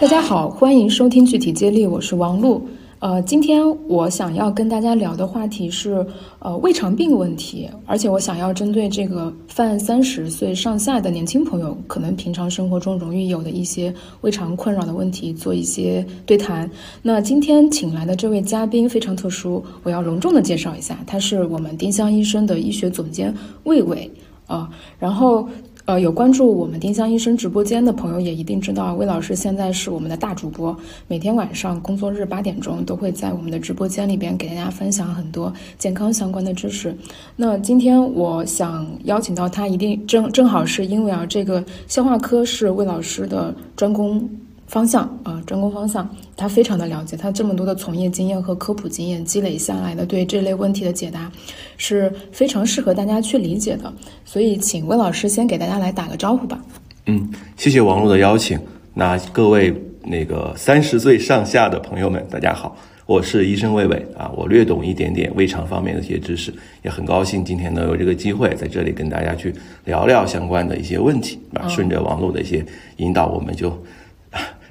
[0.00, 2.66] 大家好，欢迎收听具体接力，我是王璐。
[3.00, 6.04] 呃，今天我想要跟大家聊的话题是
[6.40, 16.68] 呃胃肠病问题，而且我想要针对这个犯三十岁上下的年轻朋友，可能平常生活中容易有的一些胃肠困扰的问题做一些对谈。
[17.00, 24.10] 那今天请来的这位嘉宾非常特殊，我要隆重的介绍一下，他是我们丁香医生的医学总监魏伟
[24.48, 24.68] 啊，
[24.98, 25.48] 然后。
[25.88, 36.94] 呃，有关注我们丁香医生直播间的朋友也一定知道，魏老师现在是我们的大主播，每天晚上工作日八点钟都会在我们的直播间里边给大家分享很多健康相关的知识。
[37.36, 44.28] 那今天我想邀请到他，一定正正好是因为啊，这个消化科是魏老师的专攻。
[44.68, 51.32] 方向啊，专攻方向，他非常的了解，他这么多的从业经验和科普经验积累下来的，对这类问题的解答
[51.78, 53.90] 是非常适合大家去理解的。
[54.26, 56.62] 所以，请魏老师先给大家来打个招呼吧。
[57.06, 58.60] 嗯，谢谢王璐的邀请。
[58.92, 62.76] 那各位那个三十岁上下的朋友们，大家好，
[63.06, 69.54] 我是医生魏伟啊，我略懂一点点胃肠方面的一些知识，也很高兴今天能有这个机会在这里跟大家去
[69.86, 71.66] 聊聊相关的一些问题啊。
[71.68, 72.62] 顺着王璐的一些
[72.98, 73.72] 引导，我们就。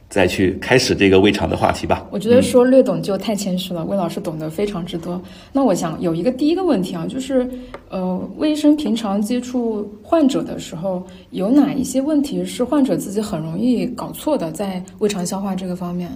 [0.10, 2.08] 再去开始这个胃肠的话题吧。
[2.12, 5.22] 我觉得说略懂就太谦虚了，魏老师懂得非常之多。
[5.52, 7.48] 那我想有一个第一个问题啊，就是
[7.90, 16.10] 呃，魏医生平常接触患者的时候，有哪一些问题是患者自己很容易搞错的，在胃肠消化这个方面？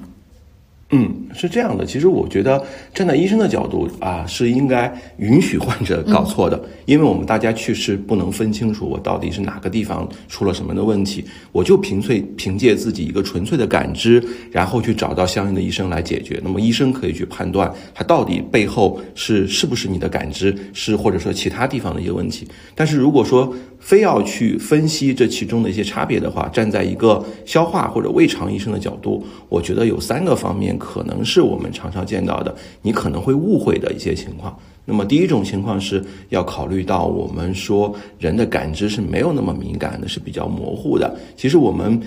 [0.94, 1.86] 嗯，是这样的。
[1.86, 2.62] 其实我觉得
[2.94, 11.24] 站在医生的角度啊，是应该允许患者搞错的，因为我们大家确实不能分清楚我到底是哪个地方出了什么的问题。
[11.54, 16.42] 我就凭粹凭借自己一个纯粹的感知，然后去找到相应的医生来解决。
[16.44, 22.46] 那么医生可以去判断他到底背后是是不是你的感知是，或者说其他地方的一些问题。
[22.76, 30.78] 但是如果说非要去分析这其中的一些差别的话，站在一个消化或者胃肠医生的角度，我觉得有三个方面。
[30.82, 34.58] 可能是我们常常见到的，你可能会误会的一些情况。
[34.84, 41.16] 那么第一种情况是要考虑到，我们说人的感知是没有那么敏感的，是比较模糊的。
[41.38, 42.02] 其实我们。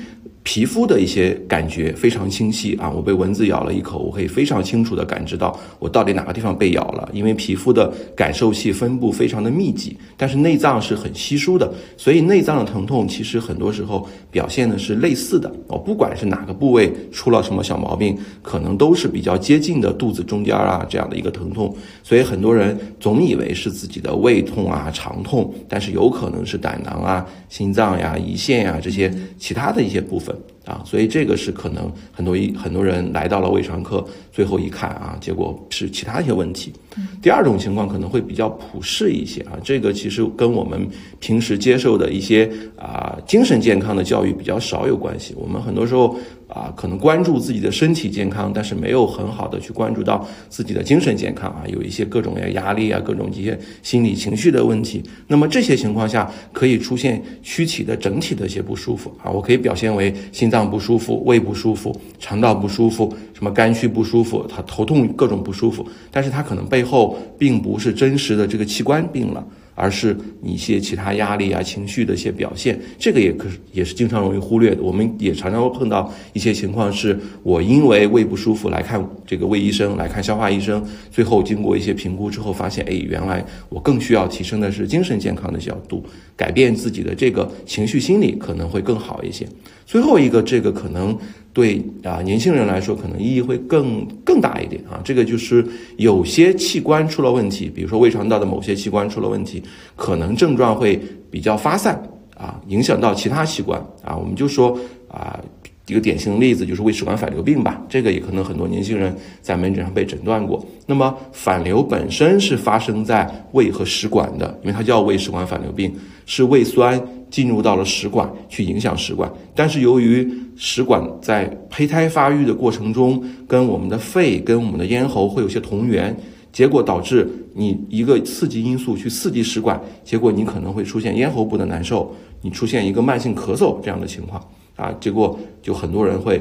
[0.45, 2.91] 皮肤的一些感觉非常清晰啊！
[2.91, 9.97] 我被蚊子咬了一口，我可以非常清楚地感知到我到底哪个地方被咬了，因为皮肤的感受器分布非常的密集。
[10.19, 15.51] 但是内脏是很稀疏的，所以内脏的疼痛其实很多时候表现的是类似的。
[15.69, 21.75] 哦，不管是哪个部位出了什么小毛病，可能都是比较接近的肚子中间啊这样的一个疼痛。
[22.03, 30.34] 所以很多人总以为是自己的胃痛啊、肠痛，但是有可能是胆囊啊、心脏呀、胰腺呀这些其他的一些部分。
[30.65, 36.73] 啊，所以这个是可能很多一很多人来到了胃肠科，最后一看啊，结果是其他一些问题。
[37.21, 40.89] 第二种情况可能会比较普适一些啊，这个其实跟我们
[41.21, 45.35] 平时接受的一些啊精神健康的教育比较少有关系。
[45.37, 46.17] 我们很多时候。
[46.47, 55.03] 啊，可能关注自己的身体健康，但是没有很好的去关注到自己的精神健康啊，有一些各种的压力啊，各种一些心理情绪的问题。
[55.27, 69.45] 那么这些情况下，可以出现躯体的整体的一些不舒服啊，我可以表现为心脏不舒服、胃不舒服、肠道不舒服、什么肝区不舒服、他头痛各种不舒服，但是他可能背后并不是真实的这个器官病了。
[69.75, 74.83] 而是你一些其他压力啊、情绪的一些表现，这个也可也是经常容易忽略的。
[74.83, 86.05] 我们也常常会碰到一些情况，是我因为胃不舒服来看这个胃医生，来看消化医生，最后经过一些评估之后，发现，哎，原来我更需要提升的是精神健康的角度，
[86.37, 89.47] 改变自己的这个情绪心理可能会更好一些。
[89.87, 91.17] 最后一个，这个可能。
[91.55, 95.01] 对啊，年轻人来说可能意义会更更大一点啊。
[95.05, 95.65] 这个就是
[95.99, 99.63] 有些器官出了问题，比如说胃肠道的某些器官出了问题，
[99.95, 101.01] 可能症状会
[101.31, 101.95] 比较发散
[102.37, 104.17] 啊，影响到其他器官啊。
[104.17, 105.39] 我们就说啊，
[105.87, 107.81] 一个典型的例子就是胃食管反流病吧。
[107.89, 110.67] 这个也可能很多年轻人在门诊上被诊断过。
[110.87, 115.95] 那么反流本身是发生在胃和食管的，因为它叫胃食管反流病，
[116.27, 117.01] 是胃酸。
[117.35, 126.17] 进入到了食管去影响食管，但是由于食管在胚胎发育的过程中，跟我们的肺、跟我们的咽喉会有些同源，
[126.53, 134.41] 结果导致你一个刺激因素去刺激食管，结果你可能会出现咽喉部的难受，你出现一个慢性咳嗽这样的情况
[134.77, 136.41] 啊，结果就很多人会。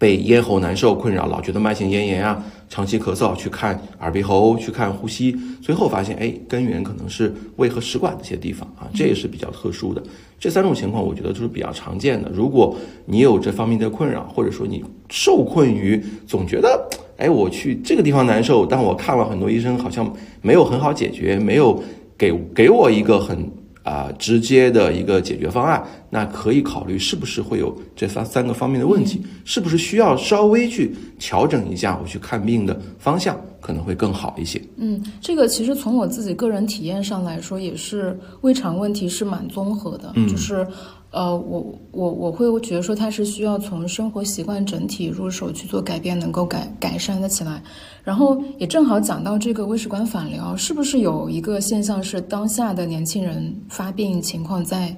[0.00, 10.02] 被咽喉难受困扰，老觉得慢性咽炎啊，长期咳嗽，去看耳鼻喉，去看呼吸，最后发现，哎，根源可能是胃和食管这些地方啊，这也是比较特殊的。
[10.38, 12.30] 这三种情况，我觉得都是比较常见的。
[12.32, 12.74] 如果
[13.04, 16.88] 你有这方面的困扰，或者说你受困于总觉得，
[17.18, 20.10] 哎，我去这个地方难受，但我看了很多医生，好像
[20.40, 21.82] 没有很好解决，没有。
[22.20, 23.50] 给给我一个很
[23.82, 34.60] 啊、直接的一个解决方案，那可以考虑是不是会有这三三个方面的问题，是不是需要稍微去调整一下我去看病的方向，可能会更好一些。
[34.76, 40.66] 嗯，这个其实从我自己个人体验上来说，也是胃肠问题是蛮综合的，嗯就是。
[41.10, 47.60] 呃，我我我会觉得说它是需要从生活习惯整体入手去做改变，能够改改善的起来。
[48.04, 54.96] 然后也正好讲到这个胃食管反流，是不是有一个现象是当下的年轻人发病情况在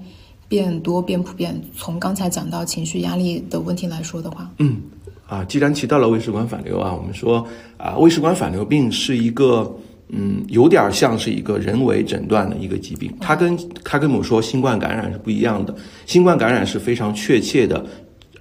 [0.49, 1.59] 变多变普遍？
[1.75, 4.82] 从刚才讲到情绪压力的问题来说的话，嗯，
[5.26, 7.47] 啊，既然提到了胃食管反流啊，我们说
[7.79, 9.75] 啊，胃食管反流病是一个，
[10.12, 13.11] 嗯，有点像是一个人为诊断的一个疾病。
[13.20, 15.75] 它跟它跟我们说新冠感染是不一样的，
[16.06, 17.85] 新冠感染是非常确切的。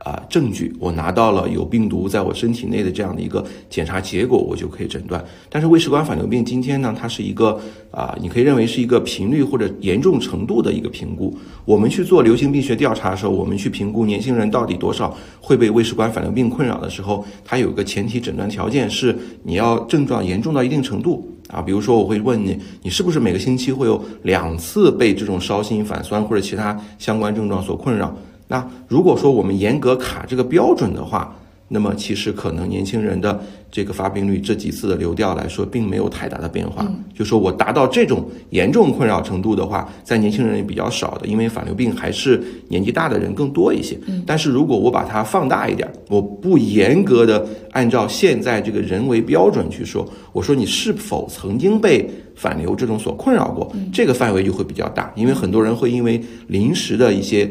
[0.04, 5.24] 啊，证据我拿到了有病毒在我身体内的这样的一个检查结果，我就可以诊断。
[5.48, 11.38] 但是胃食管反流病今天呢，它是一个啊，你可以认为是一个频率或者严重程度的一个评估。
[11.66, 21.62] 我们去做流行病学调查的时候，我们去评估年轻人到底多少会被胃食管反流病困扰的时候，它有个前提诊断条件是你要症状严重到一定程度啊。
[21.62, 28.16] 比如说，我会问你，你是不是每个星期会有两次被这种烧心、反酸或者其他相关症状所困扰？
[28.48, 31.36] 那如果说我们严格卡这个标准的话，
[31.68, 36.86] 那么其实可能年轻人的这个发病率这几次的流调来说，并没有太大的变化。
[37.14, 43.98] 就说我达到这种严重困扰程度的话，在年轻人也比较少的，因为反流病还是年纪大的人更多一些。
[44.26, 57.50] 但是如果我把它放大一点，我不严格的按照现在这个人为标准去说，我说你是否曾经被反流这种所困扰过，这个范围就会比较大，因为很多人会因为临时的一些。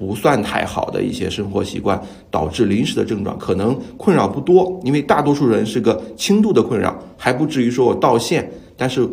[0.00, 2.00] 不算太好的一些生活习惯，
[2.30, 8.50] 导致临时的症状，可能困扰不多，因为大多数人是个轻度的困扰，还不至于说我到线。
[8.78, 9.06] 但是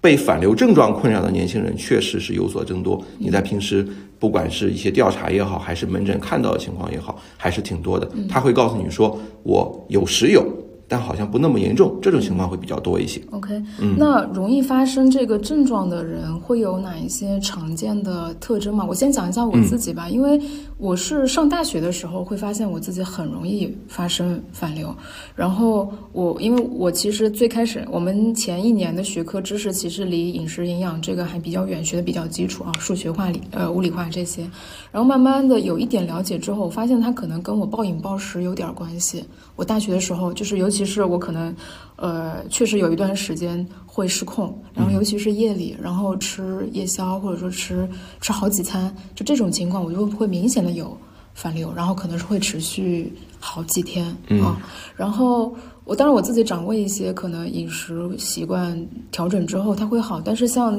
[0.00, 3.04] 被反流症状困扰的年轻人确实是有所增多。
[3.18, 3.86] 你在平时
[4.18, 8.10] 不管是一些调查也好，还是门诊看到的情况也好，还是挺多的。
[8.26, 10.42] 他会告诉你说，我有时有。
[10.92, 13.18] 但好像不那么严重，这种情况会比较多一些。
[13.30, 13.62] OK，、
[13.96, 18.84] 那容易发生这个症状的人会有哪一些常见的特征吗？
[18.86, 20.38] 我先讲一下我自己吧，因为
[20.76, 24.94] 我是上大学的时候会发现我自己很容易发生反流，
[25.34, 34.46] 然后我因为我其实最开始我们前一年的学科知识其实离饮食营养这个还比较远，学的比较基础啊，数学化、理呃物理化这些，
[34.92, 39.24] 然后慢慢的有一点了解之后，我发现它可能跟我暴饮暴食有点关系。
[39.56, 41.54] 我大学的时候，就是尤其是我可能，
[41.96, 47.88] 呃，确实有一段时间会失控，然后尤其是夜里，然后吃夜宵或者说吃
[48.20, 50.94] 吃好几餐，就这种情况，我就会明显的有
[51.32, 53.10] 反流，然后可能是会持续
[53.40, 54.06] 好几天
[54.42, 54.60] 啊。
[54.94, 55.54] 然后
[55.84, 58.78] 我当然我自己掌握一些可能饮食习惯
[59.10, 60.78] 调整之后它会好，但是像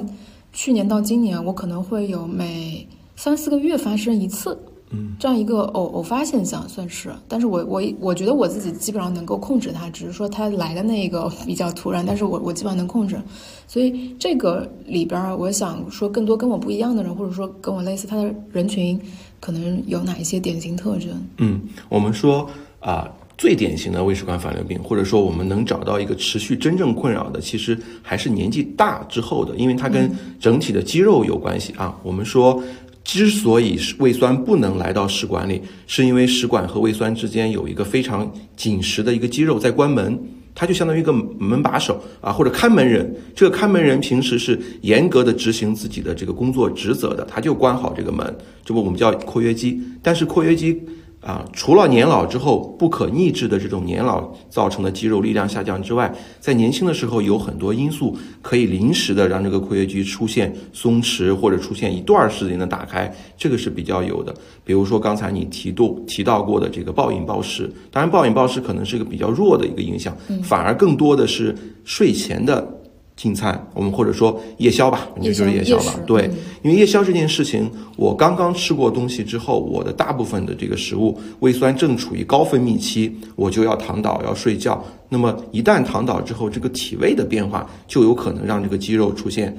[0.51, 2.87] 去年到今年，我可能会有每
[3.23, 4.57] 三四个月发生一次。
[4.95, 13.19] 嗯这样一个偶偶发现象算是，但是我我我觉得我自己基本上能够控制它，只是说它来的那个比较突然，但是我我基本上能控制，
[13.65, 18.99] 所以这个里边儿，我想说更多跟我不一样的人，或者说跟我类似他的人群，
[19.39, 21.09] 可能有哪一些典型特征？
[21.37, 22.47] 嗯，我们说
[22.79, 31.97] 啊、最典型的胃食管反流病，或者说我们能找到一个持续真正困扰的，其实还是年纪大之后的，因为它跟整体的肌肉有关系啊。
[32.03, 32.61] 我们说。
[33.03, 40.17] 之所以胃酸不能来到食管里，是因为食管和胃酸之间有一个非常紧实的一个肌肉在关门，
[40.55, 43.13] 它就相当于一个门把手啊，或者看门人。
[43.35, 49.81] 这个看门人平时是严格的执行自己的这个工作职责的，他就关好这个门，这不我们叫括约肌。
[50.01, 50.81] 但是括约肌
[51.25, 64.35] 啊，除了年老之后不可逆制的这种年老造成的肌肉力量下降之外，在年轻的时候有很多因素可以临时的让这个括约肌出现松弛或者出现一段时间的打开，这个是比较有的。
[64.65, 70.13] 比如说刚才你提到提到过的这个暴饮暴食，当然暴饮暴食可能是一个比较弱的一个影响，
[70.43, 72.79] 反而更多的是睡前的。
[73.15, 75.99] 进餐，我们或者说夜宵吧，我们就是夜宵吧。
[76.05, 84.83] 对嗯，因为夜宵这件事情，我刚刚吃过东西之后，我的大部分的这个食物胃酸正处于高分泌期，我就要躺倒要睡觉。
[85.09, 89.55] 那么一旦躺倒之后，这个体位的变化就有可能让这个肌肉出现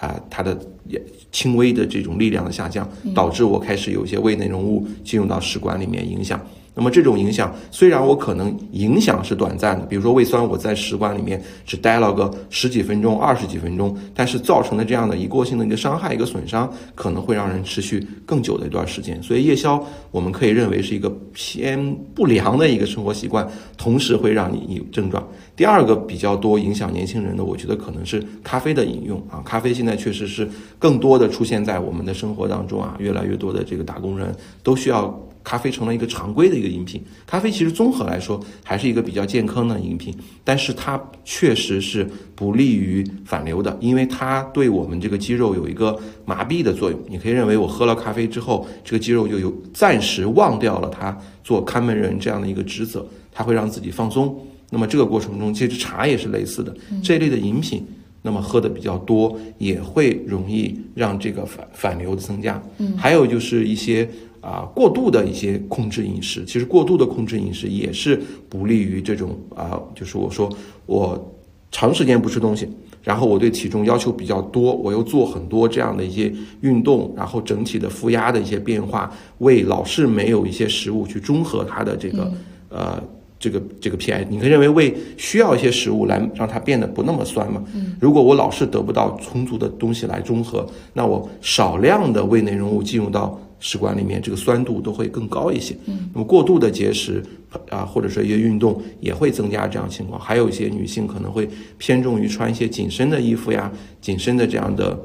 [0.00, 0.58] 啊、它的
[0.88, 6.40] 也轻微的这种力量的下降，导致我开始有一些胃内容物进入到食管里面影响。
[6.74, 19.22] 那么这种影响，虽然我可能影响是短暂的，比如说胃酸我在食管里面只待了个十几分钟、二十几分钟，但是造成的这样的一过性的一个伤害、一个损伤，可能会让人持续更久的一段时间。
[19.22, 25.22] 所以夜宵我们可以认为是一个偏不良的一个生活习惯，同时会让你有症状。
[25.54, 30.48] 第二个比较多影响年轻人的，我觉得可能是咖啡的饮用啊，咖啡现在确实是
[30.78, 35.14] 更多的出现在我们的生活当中啊，越来越多的这个打工人都需要。
[35.44, 37.02] 咖啡成了一个常规的一个饮品。
[37.26, 47.00] 咖啡其实综合来说还是一个比较健康的饮品，但是它确实是不利于反流的，因为它对我们这个肌肉有一个麻痹的作用。
[47.08, 54.34] 你可以认为我喝了咖啡之后，这个肌肉就有暂时忘掉了它做看门人这样的一个职责，它会让自己放松。
[54.70, 57.84] 那么这个过程中，其实茶也是类似的，这一类的饮品，
[58.22, 62.62] 那么喝的比较多，也会容易让这个反反流的增加。
[62.78, 64.08] 嗯，还有就是一些。
[64.42, 70.50] 啊，过度的一些控制饮食，其实过度的控制饮食也是不利于这种啊，就是我说
[70.84, 71.32] 我
[71.70, 72.68] 长时间不吃东西，
[73.04, 76.30] 然后我对体重要求比较多，我又做很多这样的一些
[76.60, 79.08] 运动，然后整体的负压的一些变化，
[79.38, 82.32] 胃老是没有一些食物去中和它的这个
[82.68, 83.00] 呃
[83.38, 87.62] 这个这个 pH，你可以认为胃需要一些食物来让它变得不那么酸嘛？
[87.76, 93.40] 嗯，如果我老是得不到充足的东西来中和，那我少量的胃内容物进入到。
[93.64, 97.22] 食管里面这个酸度都会更高一些，嗯，那么过度的节食
[97.70, 100.20] 啊，或者说一些运动也会增加这样情况。
[100.20, 104.98] 还有一些女性可能会偏重于穿一些紧身的衣服呀，紧身的这样的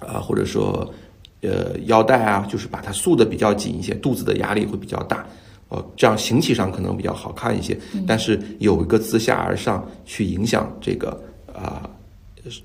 [0.00, 0.92] 啊，或者说
[1.42, 5.24] 呃腰带啊，就是把它束的比较紧一些，肚子的压力会比较大，
[5.68, 11.10] 呃，这样形体上可能比较好看一些，但是有一个自下而上去影响这个
[11.54, 11.88] 啊。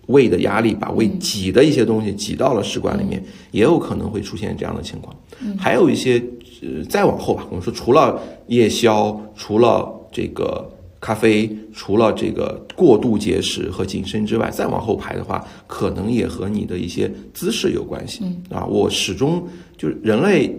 [0.07, 5.15] 胃的压力把胃挤的一些东西挤到了食管里面，也有可能会出现这样的情况。
[5.57, 6.23] 还有一些，
[6.61, 18.23] 呃，再往后吧，我们说除了夜宵，除了这个咖啡，除了这个过度节食和谨慎之外，再往后排的话，可能也和你的一些姿势有关系。
[18.49, 19.45] 啊，我始终
[19.77, 20.55] 就是人类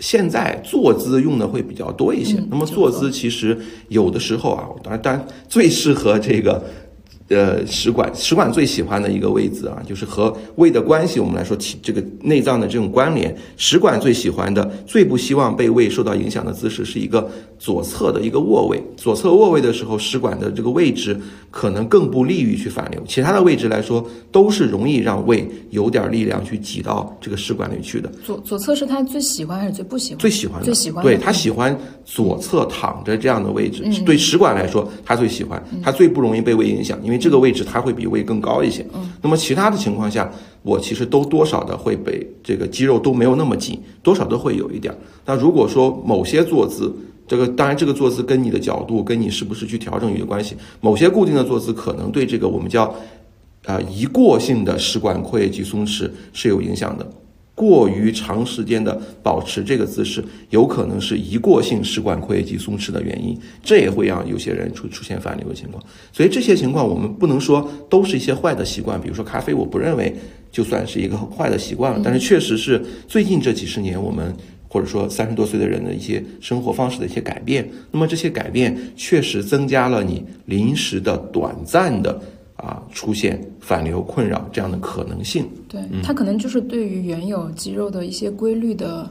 [0.00, 2.42] 现在坐姿用的会比较多一些。
[2.50, 3.56] 那么坐姿其实
[3.88, 6.64] 有的时候啊，当然，当然最适合这个。
[7.28, 11.18] 呃，食管食管最喜欢的一个位置啊，就是和胃的关系。
[11.18, 17.26] 我们来说，体这个内脏的这种关联，食管最喜欢的、最不希望被胃受到影响的姿势是一个
[17.58, 18.78] 左侧的一个卧位。
[18.94, 21.18] 左侧卧位的时候，食管的这个位置
[21.50, 23.02] 可能更不利于去反流。
[23.08, 28.12] 其他的位置来说，都是容易让胃有点力量去挤到这个食管里去的。
[28.22, 30.18] 左左侧是他最喜欢还是最不喜欢？
[30.18, 31.02] 最喜欢，最喜欢。
[31.02, 37.13] 对他喜欢左侧躺着这样的位置，对食管来说，他最喜欢，他最不容易被胃影响，因为。
[37.18, 40.30] 这个位置它会比胃更高一些，嗯，那么其他的情况下，
[40.62, 44.94] 我其实都多少的会被这个肌肉都没有那么紧，多少都会有一点。
[45.24, 46.94] 那如果说某些坐姿，
[47.26, 52.94] 这个当然这个坐姿跟你的角度跟你是不是去调整有关系，某些固定的坐姿可能对这个我们叫
[53.64, 57.06] 啊一过性的食管括约肌松弛是有影响的。
[57.54, 65.82] 过于长时间的保持这个姿势，有可能是一过性食管括约肌松弛的原因，这也会让有些人出出现反流的情况。
[66.12, 70.14] 所以这些情况我们不能说都是一些坏的习惯，比如说咖啡，我不认为
[70.50, 72.00] 就算是一个坏的习惯了。
[72.02, 74.34] 但是确实是最近这几十年，我们
[74.66, 82.20] 或者说三十多岁的人的一些生活方式的一些改变，那么这些改变确实增加了你临时的、短暂的。
[82.64, 89.06] 啊，出现反流困扰这样的可能性，对它可能就是对于原有肌肉的一些规律的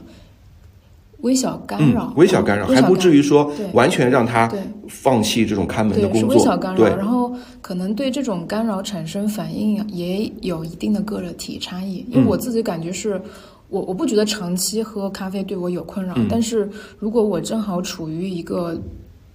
[1.20, 4.52] 微小干扰，微小干扰还不至于说完全让它
[4.88, 6.96] 放弃这种看门的工作，微小干扰。
[6.96, 7.32] 然后
[7.62, 13.22] 可能对这种干扰产生反应也有一定的个体差异，因为我自己感觉是
[13.68, 16.68] 我我不觉得长期喝咖啡对我有困扰，但是
[16.98, 18.76] 如果我正好处于一个。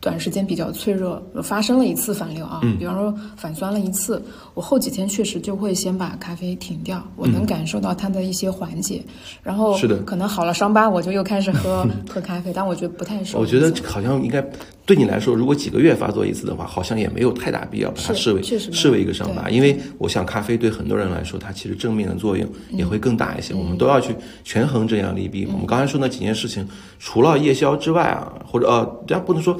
[0.01, 4.21] 短时间比较脆弱，发生了一次反流啊，比方说反酸了一次，
[4.53, 9.03] 我后几天确实就会先把咖啡停掉，我能感受到它的一些缓解，
[9.43, 13.39] 然后是的，可能好了伤疤，我就又开始喝 喝咖啡，但我觉得不太受。
[13.39, 14.41] 我觉得好像应该
[14.85, 23.53] 对你来说，如果几个月发作一次的话，好像也没有太大必要把它视为视为一个伤疤，因为我想咖啡对很多人来说，它其实正面的作用也会更大一些。
[23.53, 24.15] 我们都要去
[24.45, 25.45] 权衡这样利弊。
[25.51, 26.65] 我们刚才说那几件事情，
[26.99, 29.59] 除了夜宵之外啊，或者呃，大家不能说。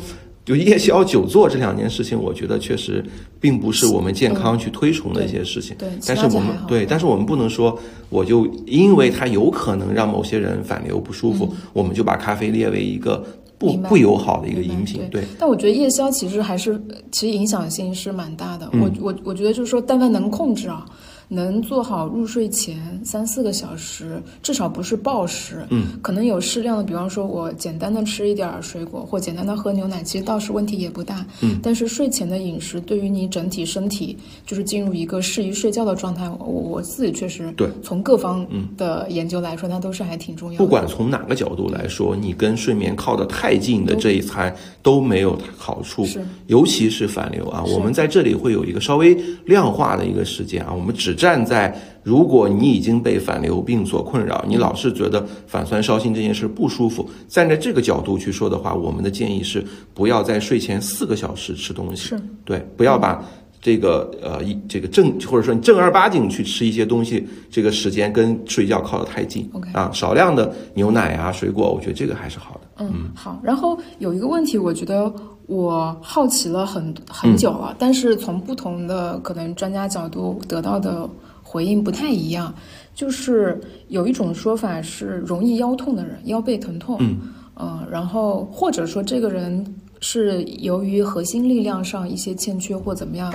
[0.49, 3.05] 就夜宵久坐这两件事情，我觉得确实
[3.39, 5.75] 并不是我们健康去推崇的一些事情。
[5.77, 7.77] 对，但是我们对，但是我们不能说，
[8.09, 13.23] 我就因为它有可能让某些人反流不舒服，我们就把咖啡列为一个
[13.59, 15.03] 不不友好的一个饮品。
[15.11, 15.23] 对。
[15.37, 18.67] 但我觉得夜宵其实还是其实影响性是蛮大的。
[18.73, 20.83] 我我我觉得就是说，但凡能控制啊。
[21.31, 37.69] 能做好入睡前三四个小时，至少不是暴食，嗯，可能有适量的，比方说我简单的吃一点水果，或简单的喝牛奶，其实倒是问题也不大，嗯，但是睡前的饮食对于你整体身体就是进入一个适宜睡觉的状态，我我自己确实对。
[37.83, 38.45] 从各方
[38.75, 40.65] 的研究来说，那都是还挺重要的。
[40.65, 46.25] 不管从哪个角度来说，你跟睡眠靠得太近的这一餐都没有好处，是。
[46.47, 49.13] 尤其是反流啊，我们在这里会有一个稍微
[49.45, 63.21] 量化的一个时间啊，我们只站在如果你已经被反流病所困扰，你老是觉得反酸烧心这件事不舒服，站在这个角度去说的话，我们的建议是不要在睡前四个小时吃东西，是对，不要把。
[63.61, 72.85] 这个呃，一这个正或者说你正儿八经去吃一些东西，这个时间跟睡觉靠得太近 OK 啊，少量的牛奶啊、水果，我觉得这个还是好的。
[72.85, 73.37] 嗯，好。
[73.43, 75.13] 然后有一个问题，我觉得
[75.49, 81.09] 我好奇了很很久了，但是从不同的可能专家角度得到的
[81.41, 82.53] 回应不太一样。
[82.93, 87.17] 就是有一种说法是容易腰痛的人，腰背疼痛，嗯
[87.55, 89.65] 呃然后或者说这个人
[90.01, 93.33] 是由于核心力量上一些欠缺或怎么样，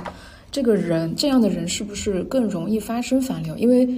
[0.53, 3.57] 这个人这样的人是不是更容易发生反流？
[3.57, 3.89] 因为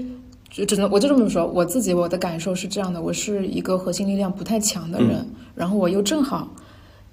[0.50, 6.48] 就只能我就这么说，我自己我的感受是这样的，我是一个核心力量不太强的人，然后我又正好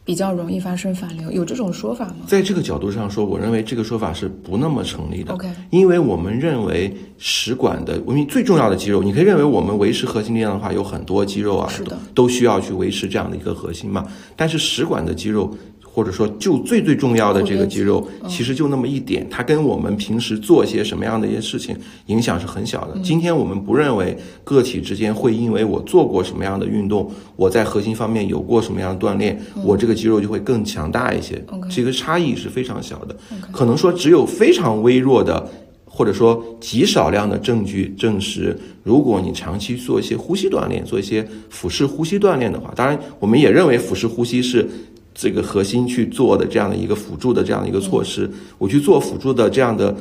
[0.06, 5.34] 比较容易发生反流，有这种说法吗在这个角度上说，我认为这个说法是不那么成立的。
[5.34, 14.06] ？OK，因为我们认为食管的，因为最重要的肌肉，你可以认为我们维持核心力量的话，有很多肌肉啊，是的都都需要去维持这样的一个核心嘛。
[14.36, 15.56] 但是食管的肌肉，
[15.94, 23.00] 或者说就最最重要的这个肌肉，其实就那么一点，它跟我们平时做些什么样的一些事情影响是很小的。
[23.04, 31.40] 今天我们不认为个体之间会因为我做过什么样的运动，我在核心方面有过什么样的锻炼，我这个肌肉就会更强大一些。
[31.70, 33.16] 这个差异是非常小的。
[33.52, 35.48] 可能说只有非常微弱的，
[35.86, 44.68] 或者说极少量的证据证实，如果你长期做一些呼吸锻炼，做一些腹式呼吸锻炼的话，当然我们也认为腹式呼吸是。
[45.14, 49.96] 这个核心去做的这样的一个辅助的这样的一个措施，我去做辅助的这样的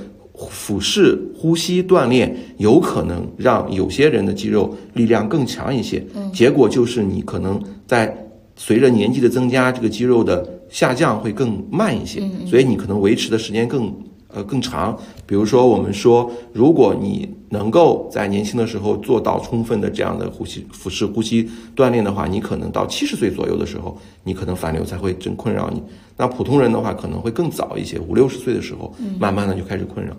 [0.51, 6.03] 俯式呼吸锻炼，有可能让有些人的肌肉力量更强一些。
[6.33, 8.17] 结果就是你可能在
[8.57, 13.95] 随着年纪的增加，这个肌肉的下降会更慢一些，所以你可能维持的时间更
[14.33, 14.99] 呃更长。
[15.27, 25.83] 比如说，我们说，如果你能够在年轻的时候做到充分的这样的呼吸腹式呼吸锻炼的话，你可能到七十岁左右的时候，你可能反流才会真困扰你。
[26.17, 30.15] 那普通人的话，可能会更早一些，五六十岁的时候，慢慢的就开始困扰。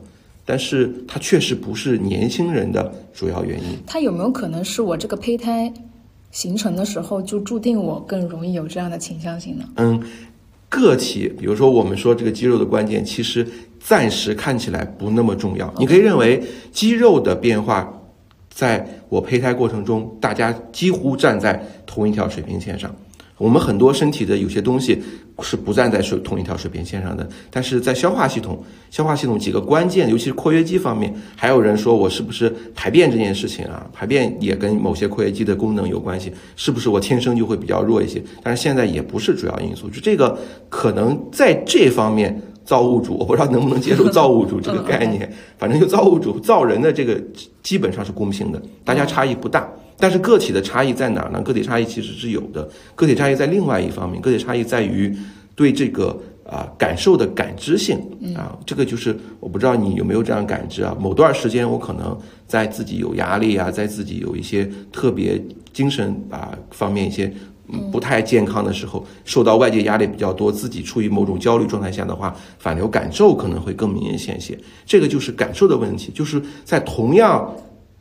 [0.45, 3.77] 但是它确实不是年轻人的主要原因。
[3.87, 5.73] 它有没有可能是我这个胚胎
[6.31, 9.63] 形成的时候就注定我更容易有这样的倾向性呢？
[9.77, 10.01] 嗯，
[10.67, 13.47] 个体，比如说我们说这个肌肉的关键，其实
[13.85, 15.71] 暂时看起来不那么重要。
[15.77, 16.41] 你可以认为
[16.71, 17.91] 肌肉的变化，
[18.49, 22.89] 在我胚胎过程中，大家几乎站在同一条水平线上。
[23.37, 25.01] 我们很多身体的有些东西
[25.41, 33.85] 是不站在水同一条水平线上的，但是在消化系统、消化系统几个关键，尤其是括约肌方面，还有人说我是不是排便这件事情啊？
[33.91, 38.23] 排便也跟某些括约肌的功能有关系，是不是我天生就会比较弱一些？
[38.41, 40.37] 但是现在也不是主要因素，就这个
[40.69, 42.41] 可能在这方面。
[42.65, 47.21] 造物主，我不知道能不能接受 造物主这个概念，反正就造物主造人的这个
[47.61, 49.69] 基本上是公平的，大家差异不大。
[49.97, 51.41] 但是个体的差异在哪儿呢？
[51.41, 55.15] 个体差异其实是有的，个体差异在另外一方面，个体差异在于
[55.55, 57.97] 对这个啊、感受的感知性
[58.35, 60.95] 啊，这个就是我不知道你有没有这样感知啊。
[60.99, 67.52] 某段时间我可能在自己有压力啊，在自己有一些特别精神啊方面一些嗯
[67.91, 74.57] 不太健康的时候，受到外界压力比较多，自己处于某种焦虑状态下的话，反流感受可能会更明显些。
[74.85, 77.49] 这个就是感受的问题，就是在同样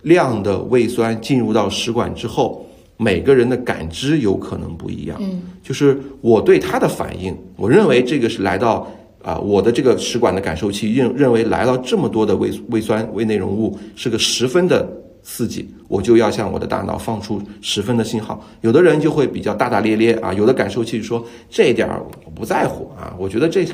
[0.02, 5.16] 量的胃酸进入到食管之后，每个人的感知有可能不一样。
[5.20, 8.86] 嗯，就是我对它的反应，我认为这个是来到
[9.22, 14.84] 啊、我的这个食管的感受器认认为来到这么多的胃胃酸胃内容物是个十分的
[15.22, 18.44] 刺激，我就要向我的大脑放出十分的信号。
[18.60, 23.66] 有的人就会比较大大咧咧啊，有的感受器说这一点儿我不在乎啊，我觉得这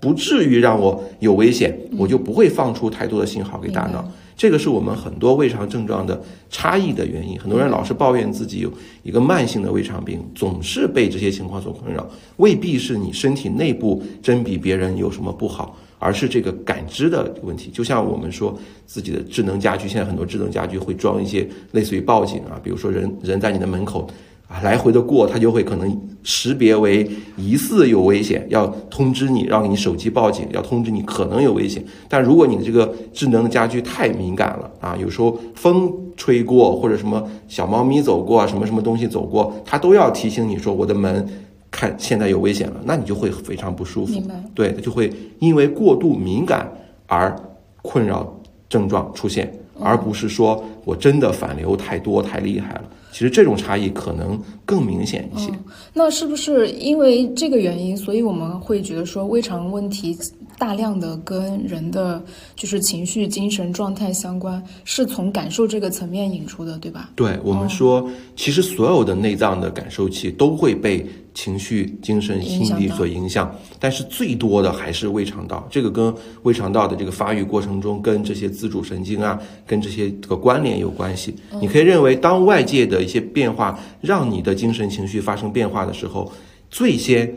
[0.00, 4.02] 不至于让我有危险，我就不会放出太多的信号给大脑。
[4.34, 7.38] 这个是我们很多胃肠症状的差异的原因。
[7.38, 17.70] 很多人老是抱怨自己有一个慢性的胃肠病，总是被这些情况所困扰，未必是你身体内部真比别人有什么不好，而是这个感知的问题。
[17.72, 24.10] 就像我们说自己的智能家居，现在很多智能家居会装一些类似于报警啊，比如说人人在你的门口。
[24.48, 31.80] 啊来回的过，它就会可能识别为疑似有危险，要通知你，让你手机报警，要通知你可能有危险。
[32.08, 41.28] 但如果你的这个智能家居太敏感了啊，有时候风吹过或者什么小猫咪走过啊，什么什么东西走过，它都要提醒你说我的门
[41.70, 44.12] 看现在有危险了，那你就会非常不舒服。
[44.12, 46.70] 明白对，它就会因为过度敏感
[47.06, 47.34] 而
[47.82, 48.34] 困扰
[48.68, 52.84] 症状出现，而不是说我真的反流太多太厉害了。
[53.12, 55.50] 其实这种差异可能更明显一些。
[55.92, 60.16] 那是不是因为这个原因，所以我们会觉得说胃肠问题
[60.60, 62.22] 大量的跟人的
[62.54, 67.08] 就是情绪、精神状态相关，是从感受这个层面引出的，对吧？
[67.16, 75.66] 对我们说，其实所有的内脏的感受器都会被情绪、精神、心理所影响，但是最多的还是胃肠道。
[75.70, 81.34] 这个跟胃肠道的这个发育过程中，跟这些自主神经啊，跟这些这个关联有关系。
[81.58, 86.30] 你可以认为，当外界的一些变化让你的精神情绪发生变化的时候，
[86.68, 87.34] 最先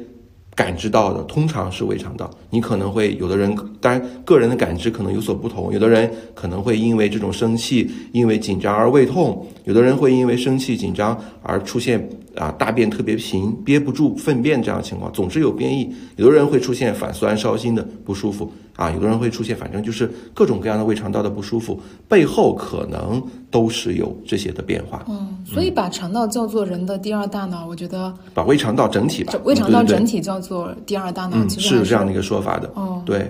[0.56, 2.30] 感知到的通常是胃肠道。
[2.50, 15.94] 你可能会有的人，当然个人的感知可能有所不同，有的人可能会因为这种生气、因为紧张而胃痛，有的人会因为生气、紧张而出现啊大便特别频、憋不住粪便这样的情况，总之有变异。
[16.16, 25.04] 有的人会出现反酸烧心的不舒服啊，有的人会出现反正就是各种各样的胃肠道的不舒服，背后可能都是有这些的变化。
[25.08, 32.72] 嗯，所以把肠道叫做人的第二大脑，我觉得把胃肠道整体吧，胃肠道整体叫做第二大脑，嗯，其实还是有这样的一个说法的。
[32.74, 33.30] 哦，对，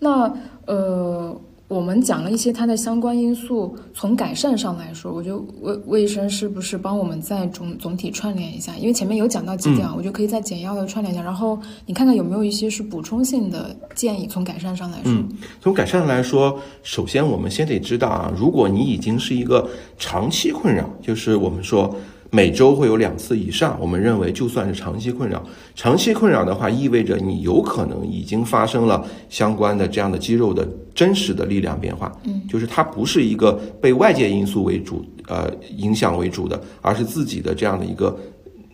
[0.00, 0.32] 那
[0.66, 8.74] 呃，我们讲了一些它的相关因素，从改善上来说，我觉得魏魏医生是不是帮我们再总总体串联一下？
[8.78, 15.12] 因为前面有讲到几点啊，我就可以再简要的串联一下，然后你看看有没有一些是补充性的建议，从改善上来说。
[15.12, 15.28] 嗯，
[15.60, 21.94] 从改善来说，首先我们先得知道啊，如果你已经是一个长期困扰，就是我们说
[22.30, 25.42] 每周会有两次以上，我们认为就算是长期困扰。
[25.74, 32.12] 长期困扰的话，意味着你有可能已经发生了相关的这样的肌肉的真实的力量变化。
[32.24, 38.14] 嗯，就是它不是一个被外界因素为主，呃，影响为主的，而是自己的这样的一个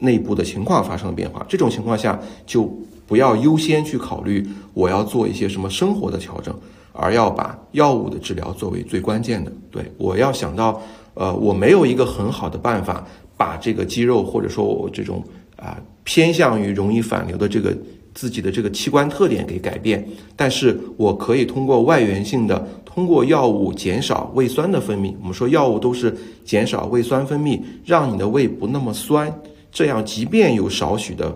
[0.00, 1.44] 内部的情况发生了变化。
[1.48, 2.64] 这种情况下，就
[3.06, 6.52] 不要优先去考虑我要做一些什么生活的调整，
[6.92, 9.52] 而要把药物的治疗作为最关键的。
[9.70, 10.82] 对我要想到，
[11.14, 15.22] 呃，我没有一个很好的办法把这个肌肉或者说我这种
[15.56, 17.74] 啊、偏向于容易反流的这个
[18.12, 25.14] 自己的这个器官特点给改变，但是我可以通过外源性的，通过药物减少胃酸的分泌。
[25.20, 29.32] 我们说药物都是减少胃酸分泌，让你的胃不那么酸，
[29.72, 31.34] 这样即便有少许的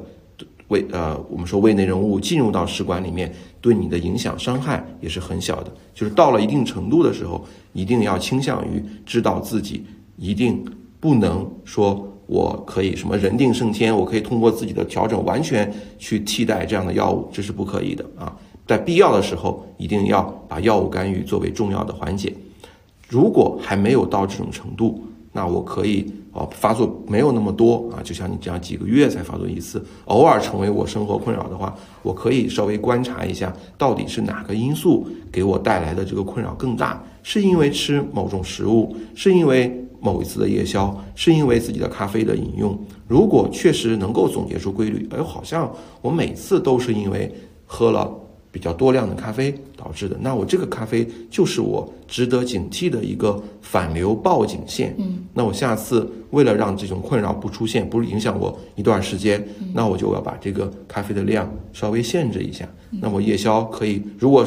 [0.68, 5.72] 胃呃，我们说胃内容物进入到食管里面，对你的影响伤害也是很小的。
[5.94, 9.84] 就是到了一定程度的时候，一定要倾向于知道自己
[10.16, 10.62] 一定
[11.00, 18.34] 不能说我可以什么人定胜天，我可以通过自己的调整完全去替代这样的药物，这是不可以的啊。
[18.66, 22.34] 在必要的时候，一定要把药物干预作为重要的缓解。
[23.08, 37.02] 如果还没有到这种程度，那我可以哦发作没有那么多啊，就像你这样几个月才发作一次，偶尔成为我生活困扰的话，我可以稍微观察一下，到底是哪个因素给我带来的这个困扰更大？
[37.22, 42.78] 是因为吃某种食物，是因为某一次的夜宵，是因为自己的咖啡的饮用？
[43.06, 47.32] 如果确实能够总结出规律，哎，好像我每次都是因为
[47.66, 48.10] 喝了。
[48.50, 54.94] 比较多量的咖啡导致的，那我这个咖啡就是我值得警惕的一个反流报警线。
[54.98, 62.66] 嗯，那我下次为了让这种困扰不出现，不是影响我一段时间，那我就要把这个咖啡的量稍微限制一下。
[62.90, 64.44] 那我夜宵可以，如果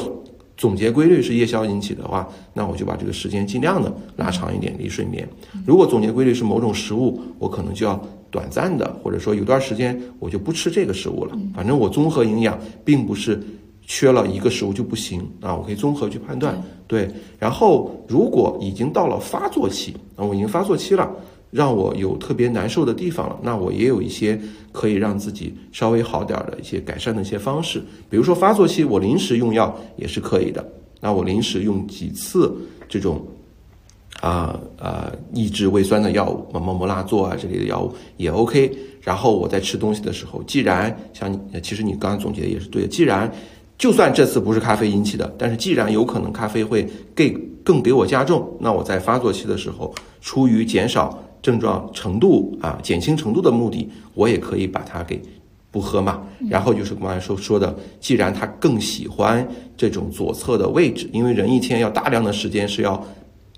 [0.56, 5.28] 总结规律是夜宵引起的话，那我就把这个时间尽量的拉长一点离睡眠。
[5.66, 11.38] 如果总结规律是某种食物，我可能就要短暂的，或者说有段时间我就不吃这个食物了。
[11.54, 13.42] 反正我综合营养并不是。
[13.84, 15.56] 缺了一个食物就不行啊！
[15.56, 17.10] 我可以综合去判断，对。
[17.36, 21.10] 然后如果已经到了发作期，啊，我已经发作期了，
[21.52, 24.40] 让我有特别难受的地方了，那我也有一些
[24.72, 27.80] 可以让自己稍微好点的一些改善的一些方式。
[28.08, 30.66] 比如说发作期，我临时用药也是可以的。
[30.98, 32.50] 那我临时用几次
[32.88, 33.22] 这种
[34.20, 38.72] 啊呃抑制胃酸的药物，什么摩拉唑啊这类的药物也 OK。
[39.02, 43.30] 然后我在吃东西的时候，既然像你，其实你刚刚总结的也是对的，既然
[43.76, 47.30] 就算这次不是咖啡引起的，但是既然有可能咖啡会给
[47.64, 55.20] 更给我加重，那我在发作期的时候，出于减少症状程度啊、减轻程度的目的，我也可以把它给
[55.70, 56.22] 不喝嘛。
[56.48, 62.94] 然后就是刚才说说的，既然他更喜欢这种左侧的位置，因为人一天要大量的时间是要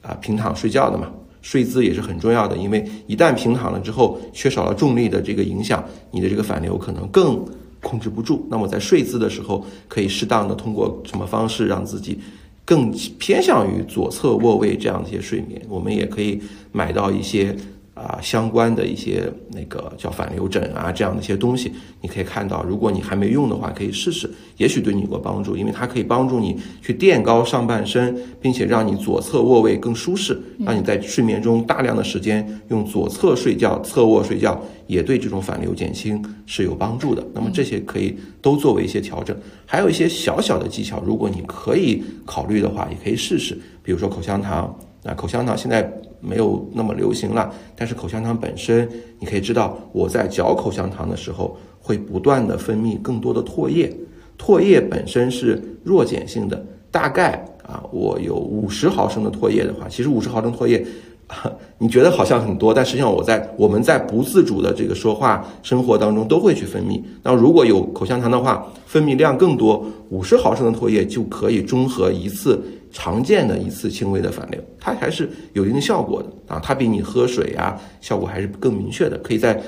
[0.01, 1.13] 啊平躺睡觉的嘛。
[1.43, 7.45] 睡姿也是很重要的，因为一旦平躺了之后，缺少了重力的这个影响，你的这个反流可能更
[7.83, 8.47] 控制不住。
[8.49, 12.19] 那么在睡姿的时候，可以适当的通过什么方式让自己
[12.65, 15.61] 更偏向于左侧卧位这样的一些睡眠？
[15.69, 16.41] 我们也可以
[16.73, 17.55] 买到一些。
[17.95, 37.25] 啊，相关的一些那个叫反流枕啊，这样的一些东西，你可以看到，如果你还没用的话，可以试试，也许对你有个帮助，因为它可以帮助你去垫高上半身，并且让你左侧卧位更舒适，让你在睡眠中大量的时间用左侧睡觉、侧卧睡觉，也对这种反流减轻是有帮助的。
[37.33, 44.77] 那么这些可以都作为一些调整，还有一些小小的技巧，如果你可以考虑的话，也可以试试，比如说口香糖。
[45.07, 45.83] 那口香糖现在
[46.27, 53.95] 没有那么流行了，但是口香糖本身，你可以知道，我在嚼口香糖的时候，会不断的分泌更多的唾液，
[54.39, 60.85] 唾液本身是弱碱性的，大概啊，我有五十毫升的唾液的话，其实五十毫升唾液，
[61.79, 67.03] 你觉得好像很多，但实际上我在我们在不自主的这个说话生活当中都会去分泌。
[67.23, 72.63] 那如果有口香糖的话，分泌量更多，五十毫升的唾液就可以中和一次。
[72.97, 79.61] 常见的一次轻微的反流，它还是有一定效果的啊，它比你喝水啊效果还是更明确的，可以在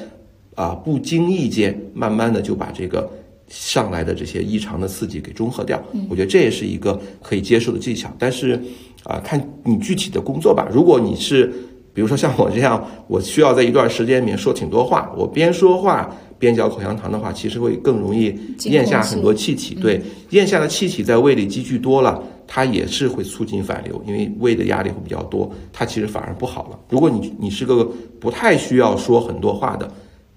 [0.55, 3.11] 啊不经意间慢慢的就把这个
[3.49, 5.83] 上来的这些异常的刺激给中和掉。
[6.09, 8.63] 我觉得这也是一个可以接受的技巧，但是
[9.03, 10.69] 啊看你具体的工作吧。
[10.73, 11.53] 如果你是
[11.93, 18.33] 比如说像我这样，我需要在一段时间里面说挺多话，我边说话边嚼口香糖的话，其实会更容易
[18.67, 19.75] 咽下很多气体。
[19.75, 22.23] 对，咽下的气体在胃里积聚多了。
[22.47, 26.79] 它也是会促进反流，因为胃的压力会比较多，它其实反而不好了。
[26.89, 27.85] 如果你你是个
[28.21, 29.91] 不太需要说很多话的，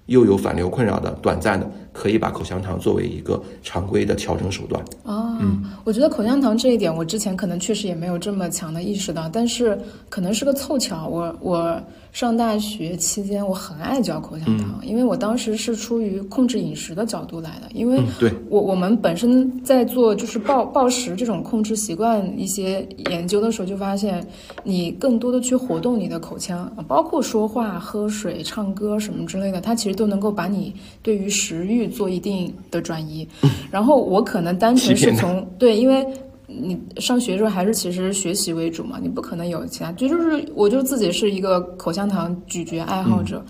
[0.08, 4.84] 又有反流困扰的短暂的，可以把口香糖作为一个常规的调整手段。
[5.04, 11.82] 啊，嗯，我觉得口香糖这一点，我之前可能确实也没有这么强的意识到，但是可能是个凑巧，我我。
[12.12, 17.70] 上大学期间，我很爱嚼口香糖，因为我当时是出于控制饮食的角度来的。
[17.72, 18.02] 因为
[18.50, 24.26] 我我们本身在做就是暴暴食这种控制习惯一些研究的时候，就发现
[24.64, 30.74] 你更多的去活动你的口腔，包括说话、喝水、唱歌什么之类的，它其实都能够把你
[31.04, 33.28] 对于食欲做一定的转移。
[33.72, 36.06] 然后我可能单纯是从对，因为。
[36.52, 43.46] 你上学的时候还是其实学习为主嘛，你不可能有其他，就就是我就自己是一个口香糖咀嚼爱好者，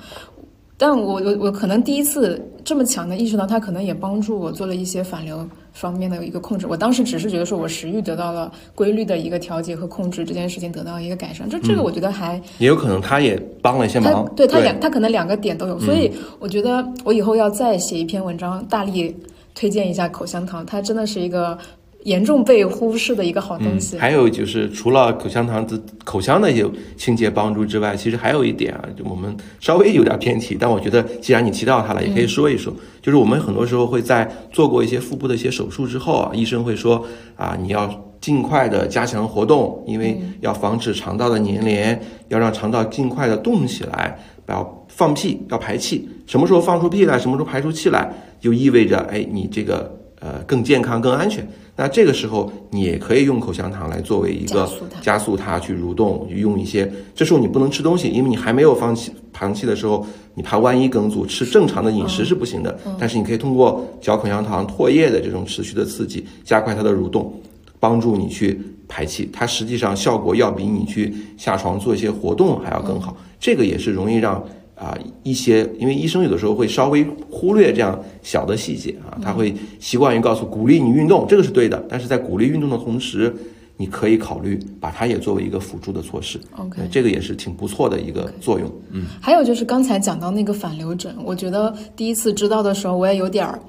[0.79, 6.65] 但我我我可能第一次这么强的意识到它可能也帮助我做了一些反流方面的一个控制。
[6.67, 11.49] 我当时只是觉得说我食欲得到了规律的一个调节和控制，这件事情得到了一个改善。
[11.49, 19.13] 就这个我觉得还也有可能他也帮了一些忙，对他两他可能两个点都有，所以我觉得我以后要再写一篇文章，大力
[19.53, 21.57] 推荐一下口香糖，它真的是一个。
[22.03, 23.97] 严重被忽视的一个好东西。
[23.97, 32.73] 还有就是，除了口香糖的口腔的一些清洁帮助之外，其实还有一点啊，就我们稍微有点偏题，但我觉得既然你提到它了，也可以说一说。
[33.01, 37.89] 就是我们很多时候会在做过一些腹部的一些手术之后啊，医生会说啊，你要
[38.21, 46.07] 尽快的加强活动，因为要防止肠道的粘连，要让肠道尽快的动起来，不要放屁，要排气。
[46.27, 48.09] 什么时候放出屁来，什么时候排出气来，
[48.39, 51.47] 就意味着哎，你这个呃更健康、更安全。
[51.79, 54.69] 那这个时候，你也可以用口香糖来作为一个
[55.01, 56.91] 加速它去蠕动，用一些。
[57.15, 62.77] 这时候你不能吃东西，因为你还没有放弃排气的时候，你怕万一梗阻，吃正常的饮食是不行的。
[62.99, 67.33] 但是你可以通过嚼口香糖唾液的这种持续的刺激，加快它的蠕动，
[67.79, 69.29] 帮助你去排气。
[69.31, 73.15] 它实际上效果要比你去下床做一些活动还要更好。
[73.39, 74.43] 这个也是容易让。
[74.79, 81.83] 啊，一些因为医生有的时候会稍微忽略这样小的细节啊，他会习惯于告诉鼓励你运动，这个是对的。
[81.89, 83.35] 但是在鼓励运动的同时，
[83.75, 86.39] 你可以考虑把它也作为一个辅助的措施。
[86.55, 88.71] OK，这个也是挺不错的一个作用。
[88.91, 93.59] 嗯，还有就是刚才讲到那个反流枕，我觉得第一次知道的时候我也有点儿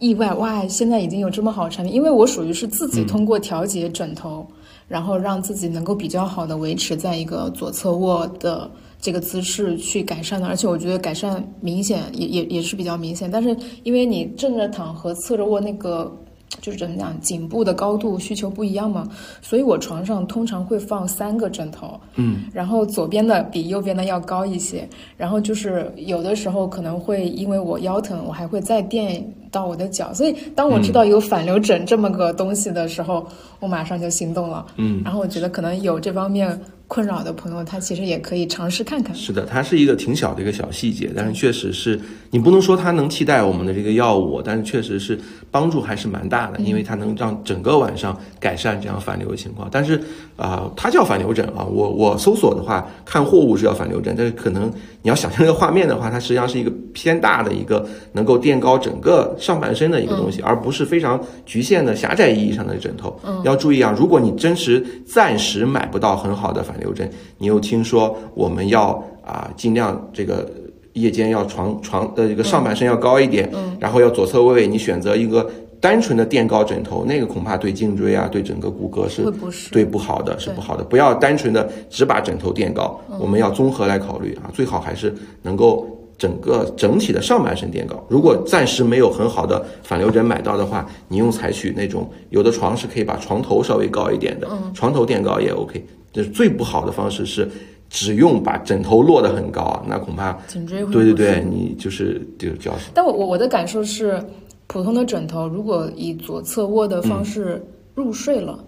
[0.00, 1.94] 意外，哇，现在已经有这么好的产品。
[1.94, 4.44] 因为我属于是自己通过调节枕头，
[4.88, 8.68] 然后让自己能够比较好的维持在一个左侧卧的。
[9.00, 13.30] 这个姿势去改善的，而且我觉得改善明显也也也是比较明显。
[13.30, 16.12] 但是因为你正着躺和侧着卧那个
[16.60, 19.06] 就是怎么讲，颈部的高度需求不一样嘛，
[19.40, 30.12] 所以我床上通常会放三个枕头，嗯，然后左边的比右边的要高一些，然后就是有的时候可能会因为我腰疼，我还会再垫到我的脚。
[30.12, 33.24] 所以当我知道有反流枕这么个东西的时候，
[33.60, 36.60] 我马上就心动了，嗯，然后我觉得可能有这方面。
[36.88, 39.14] 困扰的朋友，他其实也可以尝试看看。
[39.14, 45.16] 是的，它是一个挺小的一个小细节，但是确实是你不能说它能替代我们的这个药物，但是确实是
[45.50, 49.68] 帮助还是蛮大的，因为它能让整个晚上改善这样反流的情况。
[49.70, 50.02] 但是
[50.36, 54.72] 啊、它叫反流枕啊，我我搜索的话看货物是叫反流枕，但是可能
[55.02, 63.20] 你要想象这个画面的话，它实际上是一个偏大的一个能够垫高整个上半身的一个东西，而不是非常局限的狭窄意义上的枕头。
[63.44, 70.48] 要注意啊，如果你真实暂时买不到很好的反流枕，你又听说我们要啊尽量这个
[70.92, 75.48] 夜间要床床的这个上半身要高一点，然后要左侧位你选择一个
[75.80, 79.22] 单纯的垫高枕头，那个恐怕对颈椎啊对整个骨骼是
[79.70, 80.82] 对不好的，是不好的。
[80.82, 85.86] 不要单纯的只把枕头垫高，我们要综合来考虑啊，最好还是能够。
[86.18, 95.80] 整个整体的上半身垫高，如果暂时没有很好的反流枕买到的话，你用采取那种有的床是可以把床头稍微高一点的，床头垫高也 OK。
[96.12, 97.48] 就是最不好的方式是
[97.90, 104.22] 只用把枕头落得很高啊，那恐怕颈椎会对对对，你就是就叫但我我我的感受是，
[104.66, 107.62] 普通的枕头如果以左侧卧的方式
[107.94, 108.62] 入睡了，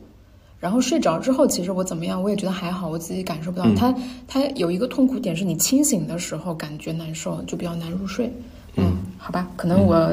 [0.59, 3.67] 然后睡着之后，其实我怎么样，我也觉得还好，我自己感受不到。
[3.75, 3.95] 它
[4.27, 8.31] 它有一个痛苦点是你清醒的时候感觉难受，就比较难入睡。
[8.77, 10.11] 嗯，好吧，可能我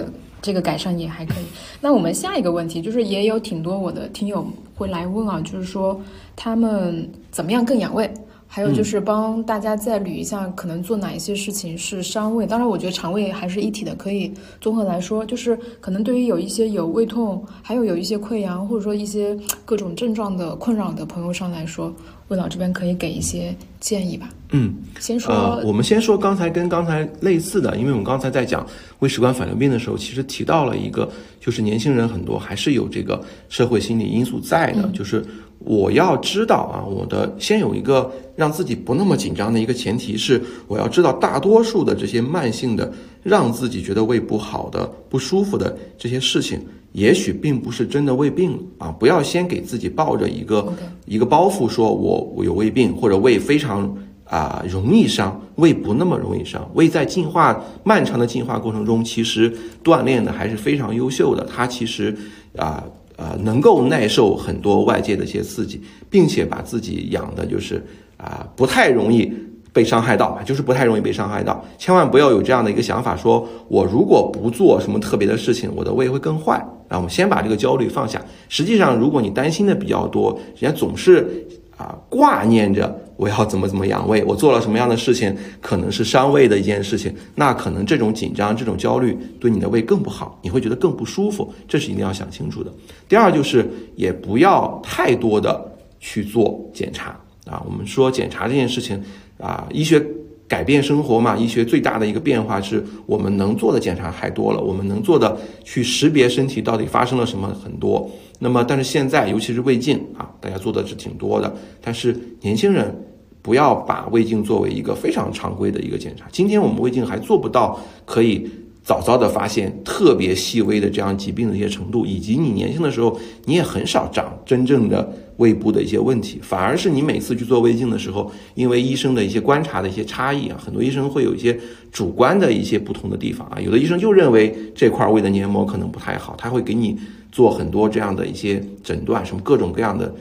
[0.48, 1.46] 这个改善也还可以。
[1.82, 6.00] 那我们下一个问题就是，也有挺多我的听友会来问啊，就是说
[6.38, 8.10] 他们怎么样更养胃。
[8.48, 12.48] 还有就是帮大家再捋一下，可能做哪一些事情是伤胃。
[12.48, 15.26] 当然，我觉得肠胃还是一体的，可以综合来说。
[15.26, 21.94] 就是可能对于有一些有胃痛，还有有一些溃疡，或者说一些各种症状的困扰的朋友上来说，
[22.30, 24.30] 魏老这边可以给一些建议吧。
[24.52, 28.66] 嗯，先说，呃，我们先说刚才跟刚才类似的，因为我们刚才在讲
[29.00, 31.10] 胃食管反流病的时候，其实提到了一个，
[31.42, 35.24] 就是年轻人很多还是有这个社会心理因素在的，就是
[35.60, 42.91] 我要知道啊，我的先有一个让自己不那么紧张的一个前提是，我要知道大多数的这些慢性的
[43.24, 46.60] 让自己觉得胃不好的、不舒服的这些事情。
[46.93, 48.89] 也许并不是真的胃病啊！
[48.89, 50.74] 不要先给自己抱着一个
[51.06, 56.67] 一个包袱，说我我有胃病或者胃非常啊、容易伤，胃不那么容易伤。
[56.74, 61.46] 胃在进化漫长的进化过程中，其实锻炼的还是非常优秀的。
[61.46, 62.15] 它其实
[62.56, 69.30] 啊呃啊能够耐受很多外界的一些刺激，并且把自己养的就是啊、不太容易。
[69.74, 76.56] 被伤害到，就是不太容易被伤害到，千万不要有这样的一个想法，说我如果不做什么特别的事情，我的胃会更坏。
[76.88, 78.20] 啊，我们先把这个焦虑放下。
[78.50, 81.46] 实际上，如果你担心的比较多，人家总是
[81.78, 92.72] 啊挂念着我要怎么怎么养胃，我做了什么样的事情可能是伤胃的一件事情，那可能这种紧张、这种焦虑对你的胃更不好，你会觉得更不舒服，这是一定要想清楚的。
[93.10, 99.04] 第二就是也不要太多的去做检查啊，我们说检查这件事情
[99.40, 100.06] 啊，医学。
[100.48, 108.10] 改变生活嘛，医学最大的一个变化是我们能做的检查太多了，我们能做的去识别身体到底发生了什么很多。
[108.40, 112.96] 那么，但是现在尤其是胃镜啊，大家做的是挺多的，但是年轻人
[113.42, 116.28] 不要把胃镜作为一个非常常规的一个检查。
[116.32, 118.50] 今天我们胃镜还做不到可以
[118.84, 131.58] 早早的发现特别细微的这样疾病的一些程度，以及你年轻的时候你也很少长真正的胃部的一些问题，反而是你每次去做胃镜的时候，因为医生的一些观察的一些差异啊，很多医生会有一些
[131.91, 136.97] 主观的一些不同的地方啊，有的医生就认为这块胃的黏膜可能不太好，他会给你
[137.32, 140.13] 做很多这样的一些诊断，什么各种各样的。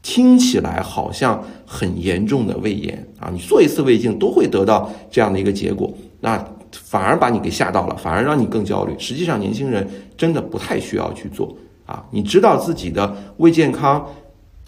[0.00, 8.94] 听起来好像很严重的胃炎啊，你做一次胃镜都会得到这样的一个结果，那反而把你给吓到了，反而让你更焦虑。
[8.96, 12.02] 实际上，年轻人真的不太需要去做啊。
[12.10, 14.06] 你知道自己的胃健康，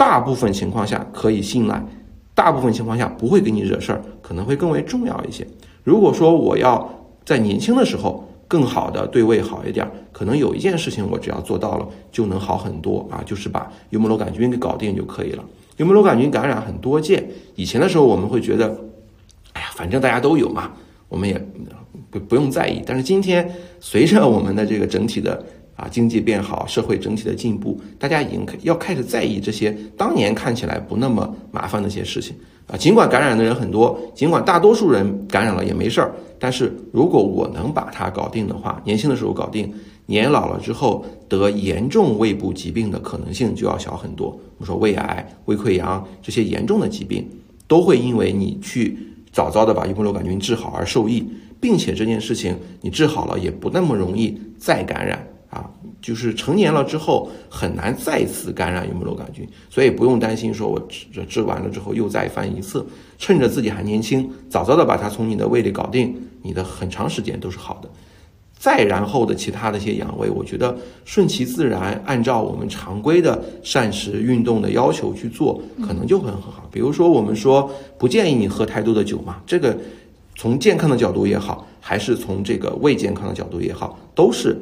[0.01, 1.85] 大部分情况下可以信赖，
[2.35, 5.47] 大部分情况下不会给你惹事儿，可能会更为重要一些。
[5.85, 6.91] 如果说我要
[7.23, 15.45] 在年轻的时候更好的对胃好一点，可能有一件事情我只要做到了就能好很多啊，就是把幽门螺杆菌给搞定就可以了。
[15.77, 18.75] 幽门螺杆菌感染很多见，以前的时候我们会觉得，
[19.53, 20.73] 哎呀，反正大家都有嘛，
[21.11, 21.39] 我们也
[22.09, 22.83] 不不用在意。
[22.87, 23.47] 但是今天
[23.81, 25.45] 随着我们的这个整体的
[25.81, 32.77] 啊经济变好，社会整体的进步，大家已经要开始在意这些当年看起来不那么麻烦的一些事情啊。
[32.77, 39.73] 尽管感染的人很多，尽管大多数人感染了也没事儿，但是如果我能把它搞定的话，年轻的时候搞定，
[40.05, 44.29] 年老了之后得严重胃部疾病的可能性就要小很多。
[44.29, 47.27] 我们说胃癌、胃溃疡这些严重的疾病，
[47.67, 48.99] 都会因为你去
[49.33, 51.27] 早早的把幽门螺杆菌治好而受益，
[51.59, 55.27] 并且这件事情你治好了也不那么容易再感染。
[56.01, 62.85] 就是成年了之后很难再次感染幽门螺杆菌，所以不用担心说我治治完了之后又再犯一次，
[63.19, 67.91] 趁着自己还年轻，早早的把它从你的胃里搞定，你的很长时间都是好的。
[68.59, 76.69] 再然后的其他的一些养胃，我觉得顺其自然，按照我们常规的膳食、运动的要求去做，可能就会很好。
[76.71, 79.75] 比如说，我们说不建议你喝太多的酒嘛，这个
[80.37, 84.55] 从健康的角度也好，还是从这个胃健康的角度也好，都是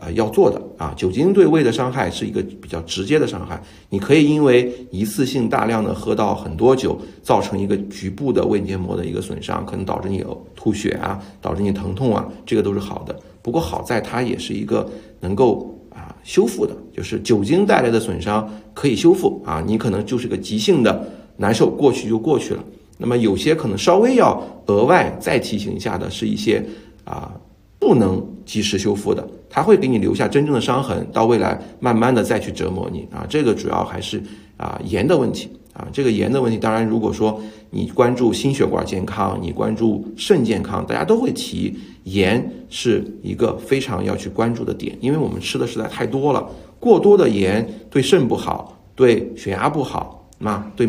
[0.00, 0.92] 呃要做的啊。
[0.96, 10.24] 酒精对胃的伤害是一个比较直接的伤害，你可以因为一次性大量的喝到很多酒，造成一个局部的胃黏膜的一个损伤，可能导致你
[10.54, 13.18] 吐血啊，导致你疼痛啊，这个都是好的。
[13.42, 14.88] 不过好在它也是一个
[15.20, 22.64] 能够啊修复的，就是酒精带来的损伤可以修复啊，你可能就是个急性的难受，过去就过去了。
[22.98, 26.64] 那么有些可能稍微要额外再提醒一下的是一些
[27.04, 27.30] 啊
[27.78, 33.26] 不能及时修复的，它会给你留下真正的伤痕，到未来慢慢的再去折磨你啊。
[33.28, 34.22] 这个主要还是
[34.56, 37.40] 啊盐的问题啊，这个盐的问题，当然如果说
[37.70, 41.76] 你关注心血管健康，你关注肾健康，大家都会提。
[42.04, 50.88] 盐是一个非常要去关注的点，因为我们吃的实在太多了，过多的盐对肾不好，对血压不好，那对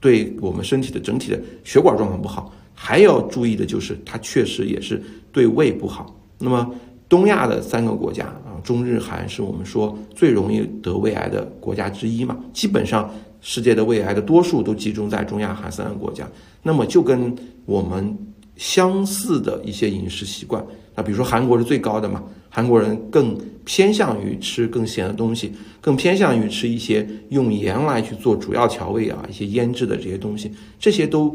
[0.00, 2.52] 对我们身体的整体的血管状况不好。
[2.74, 6.12] 还要注意的就是，它确实也是对胃不好。
[6.40, 6.68] 那么
[7.08, 16.28] 东亚的三个国家啊，中日韩是我们说最容易得胃癌的国家之一嘛，基本上世界的胃癌的多数都集中在中亚韩三个国家。
[16.62, 17.34] 那么就跟
[17.64, 18.16] 我们。
[18.58, 20.60] 相似的一些饮食习惯，
[20.96, 31.32] 那比如说韩国是最高的嘛，韩国人更偏向于吃更咸的东西，更偏向于吃一些用盐来去做主要调味啊，一些腌制的这些东西，这些都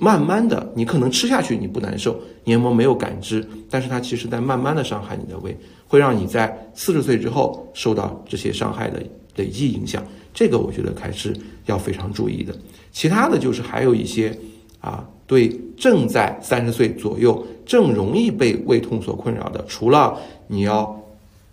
[0.00, 9.00] 慢慢的，你可能吃下去你不难受，黏膜没有感知，但是它其实在慢慢的伤害你的胃，会让你在四十岁之后受到这些伤害的
[9.36, 10.02] 累计影响，
[10.34, 11.36] 这个我觉得还是
[11.66, 12.52] 要非常注意的。
[12.90, 14.36] 其他的就是还有一些
[14.80, 15.06] 啊。
[15.30, 21.00] 对正在三十岁左右正容易被胃痛所困扰的，除了你要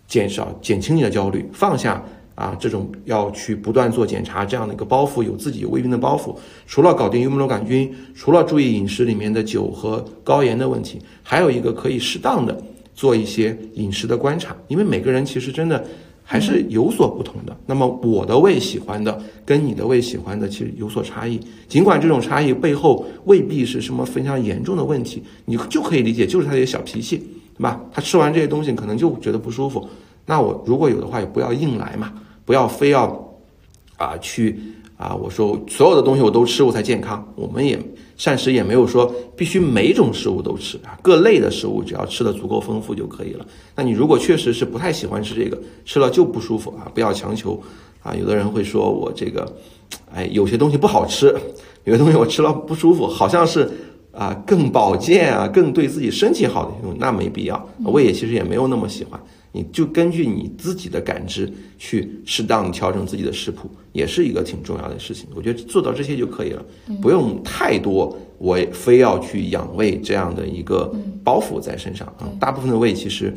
[0.08, 2.02] 减少减轻你的焦虑，放下
[2.38, 6.36] 啊这种要去不断做检查这样的一个包袱，有自己有胃病的包袱，
[6.66, 12.56] 除了搞定幽门螺杆菌，除了注意饮食里面的酒和高盐的问题，还有一个可以适当的
[12.94, 15.84] 做一些饮食的观察，因为每个人其实真的。
[16.30, 17.56] 还是有所不同的。
[17.64, 21.40] 那么我的胃喜欢的跟你的胃喜欢的其实有所差异。
[21.66, 27.16] 尽管这种差异背后未必是什么非常严重的问题，你就可以理解就是他的小脾气，
[27.56, 27.80] 对吧？
[27.90, 29.88] 他吃完这些东西可能就觉得不舒服。
[30.26, 32.12] 那我如果有的话，也不要硬来嘛，
[32.48, 33.04] 不要非要
[33.98, 34.58] 啊去
[34.96, 37.22] 啊，我说所有的东西我都吃我才健康。
[37.36, 37.78] 我们也。
[38.16, 43.46] 膳食也没有说必须每种食物都吃啊，各类的食物只要吃的足够丰富就可以了。
[43.76, 47.62] 那你如果确实是不太喜欢吃这个，吃了就不舒服啊，不要强求
[48.02, 48.12] 啊。
[48.16, 49.46] 有的人会说我这个，
[50.12, 51.32] 哎，有些东西不好吃，
[51.84, 53.70] 有些东西我吃了不舒服，好像是
[54.10, 57.68] 啊更保健啊，更对自己身体好的东西，那没必要。
[57.84, 59.20] 我也其实也没有那么喜欢。
[59.58, 65.26] 你就根据你自己的感知去适当调整自己的食谱，也是一个挺重要的事情。
[65.34, 66.64] 我觉得做到这些就可以了，
[67.02, 70.94] 不用太多我非要去养胃这样的一个
[71.24, 72.30] 包袱在身上啊。
[72.38, 73.36] 大部分的胃其实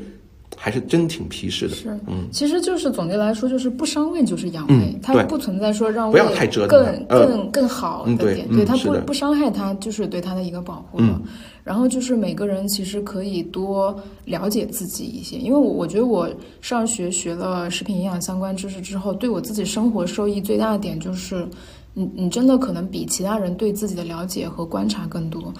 [0.58, 1.76] 还是真挺皮实的。
[1.76, 11.22] 是，嗯，其实就是总结来说，就是不伤胃就是养胃，它不存在说让不要太折腾，更更更好的点，对它不不伤害它，就是对它的一个保护了。
[11.64, 13.96] 然后就是每个人其实可以多
[14.26, 16.28] 了解自己一些，因为我我觉得我
[16.60, 21.48] 上学学了食品营养相关知识之后，对我自己生活受益最大的点就是，
[21.94, 25.54] 你你真的可能比其他人对自己的了解和观察更多。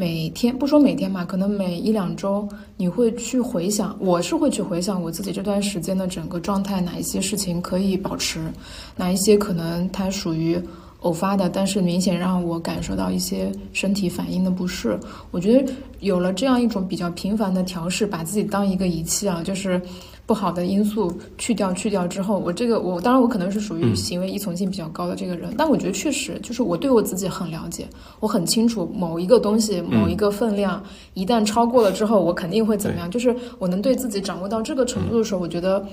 [0.00, 8.48] 每天不说每天吧，可能每一两周你会去回想，我是会去回想我自己这段时间的整个状态，哪一些事情可以保持，
[8.94, 10.56] 哪一些可能它属于。
[11.00, 14.98] 偶发的，但是明显让我感受到一些身体反应的不适。
[15.30, 19.80] 我觉得有了这样一种比较频繁的调试，把自己当一个仪器啊，就是
[20.26, 27.86] 不好的因素去掉去掉之后，我这个我当然我可能是属于行为依从性比较高的这个人，但我觉得确实就是我对我自己很了解，
[28.18, 30.82] 我很清楚某一个东西某一个分量
[31.14, 33.08] 一旦超过了之后，我肯定会怎么样。
[33.08, 35.86] 就是我能对自己掌握到这个程度的时候，我觉得。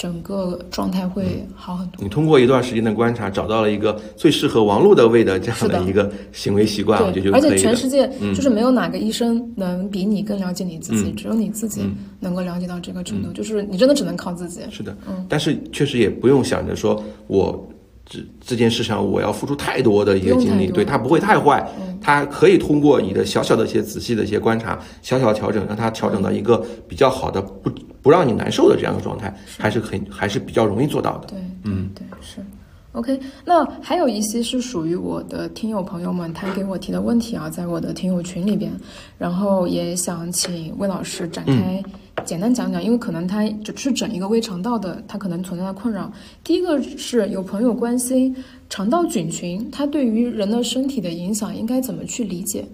[0.00, 2.02] 整个状态会好很多。
[2.02, 11.82] 你通过一段时间的观察，找到了一个最适合王璐的胃的这样的一个行为习惯，我觉得就而且全世界就是没有哪个医生能比你更了解你自己，只有你自己
[12.18, 13.30] 能够了解到这个程度。
[13.34, 14.62] 就是你真的只能靠自己。
[14.70, 15.26] 是的，嗯。
[15.28, 17.68] 但是确实也不用想着说我
[18.10, 21.96] 这这件事上我要付出太多的一个精力，对它不会太坏，嗯。
[22.02, 27.70] 它可以通过你的小小的一些仔细的一些观察，小小调整，让它调整到一个比较好的，不
[28.02, 31.28] 不让你难受的这样的状态，还是很还是比较容易做到的。
[31.28, 32.44] 对，嗯，对，是。
[32.92, 38.72] OK，那还有一些是属于我的听友朋友们他给我提的问题啊，在我的听友群里边，
[39.16, 41.80] 然后也想请魏老师展开
[42.24, 46.12] 简单讲讲，因为可能它只是整一个胃肠道的，它可能存在的困扰。
[46.44, 48.34] 第一个是有朋友关心
[48.68, 52.64] 肠道菌群，它对于人的身体的影响应该怎么去理解？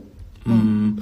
[0.45, 0.97] 嗯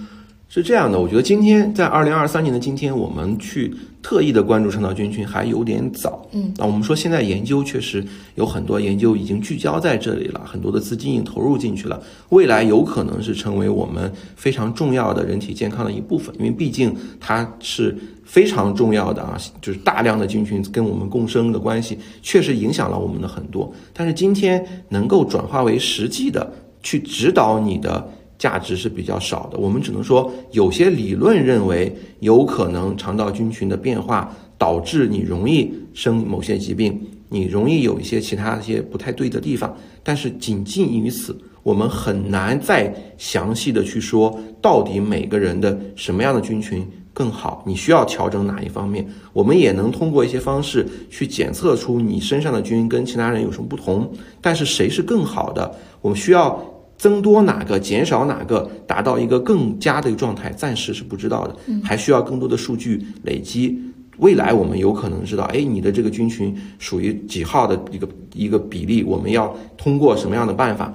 [0.46, 6.24] 是这样的，我觉得今天在二零二三年的今天，我们去特意的关注肠道菌群还有点早。
[6.30, 8.04] 嗯，那我们说现在研究确实
[8.36, 17.96] 有很多研究已经聚焦在这里了，很多的资金已经投入进去了，未来有可能是成为我们非常重要的人体健康的一部分，因为毕竟它是
[18.34, 23.72] 非常重要的啊，就是大量的菌群跟我们共生的关系，确实影响了我们的很多。
[23.92, 28.10] 但是今天能够转化为实际的去指导你的。
[28.36, 34.28] 价值是比较少的，我们只能说有些理论认为有可能肠道菌群的变化
[34.58, 54.12] 导致你容易生某些疾病，你容易有一些其他一些不太对的地方，但是仅仅于此，我们很难再详细的去说到底每个人的什么样的菌群更好，你需要调整哪一方面，我们也能通过一些方式去检测出你身上的菌跟其他人有什么不同，
[54.42, 56.62] 但是谁是更好的，我们需要。
[56.96, 63.76] 增多哪个，减少哪个，达到一个更佳的一个状态，暂时是不知道的，还需要更多的数据累积。
[64.18, 70.94] 未来我们有可能知道，哎，你的这个菌群属于几号的一个一个比例，我们要通过什么样的办法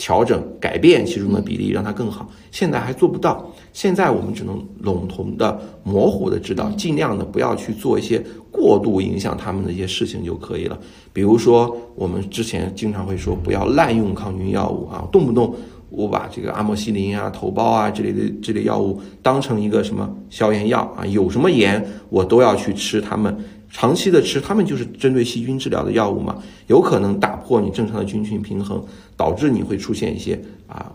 [0.00, 2.26] 调整、改变其中的比例，让它更好。
[2.50, 10.78] 现在还做不到，现在我们只能笼统的、模糊的知道，尽量的不要去做一些过度影响他们的一些事情就可以了。
[11.12, 15.54] 比如说，我们之前经常会说，不要滥用抗菌药物啊，动不动
[15.90, 23.36] 我把这个阿莫西林啊、头孢啊这类的这类药物当成一个什么消炎药啊，有什么炎我都要去吃它们。
[23.70, 28.84] 长期的吃，它们就是针对细菌治疗的药物嘛，有可能打破你正常的菌群平衡，
[29.16, 30.90] 导致你会出现一些啊，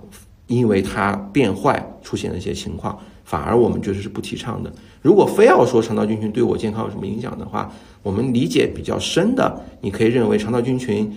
[0.48, 4.72] 因为它变坏出现的一些情况，反而我们觉得是不提倡的。
[5.02, 7.72] 如果非要说肠道菌群对我健康有什么影响的话，
[8.04, 11.12] 我们理解比较深的，你可以认为肠道菌群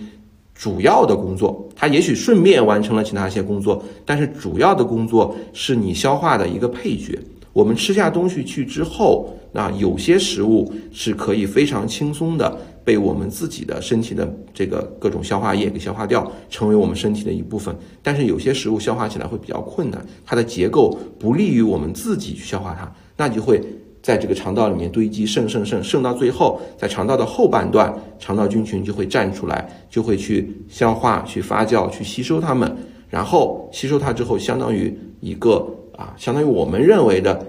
[0.55, 7.19] 主要的工作，它也许顺便完成了其他一些工作，但是主要的工作是你消化的一个配角。
[7.51, 17.75] 我们吃下东西去之后，那有些食物是可以非常轻松的被我们自己的身体的这个各种消化液给消化掉，成为我们身体的一部分。
[18.03, 23.61] 但是有些食物消化起来会比较困难，它的结构不利于我们自己去消化它，那就会
[24.01, 32.75] 在这个肠道里面堆积，剩剩剩剩到最后，在肠道的后半段，肠道菌群就会站出来，就会去消化、去发酵、去吸收它们，
[33.09, 37.45] 然后吸收它之后，相当于一个啊，相当于我们认为的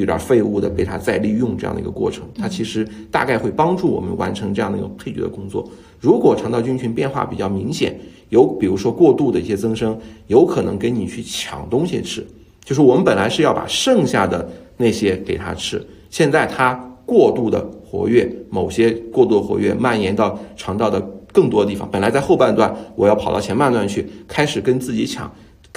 [0.00, 5.68] 有点废物的被它再利用这样的一个过程，它其实大概会帮助我们完成这样的一个配角的工作。
[6.00, 7.98] 如果肠道菌群变化比较明显，
[8.30, 12.26] 有比如说过度的一些增生，有可能跟你去抢东西吃，
[12.64, 16.74] 就是我们本来是要把剩下的那些给它吃，现在它
[17.04, 21.00] 过度的活跃，某些过度的活跃蔓延到肠道的
[21.32, 25.30] 更多的地方，本来在后半段我要跑到前半段去，开始跟自己抢。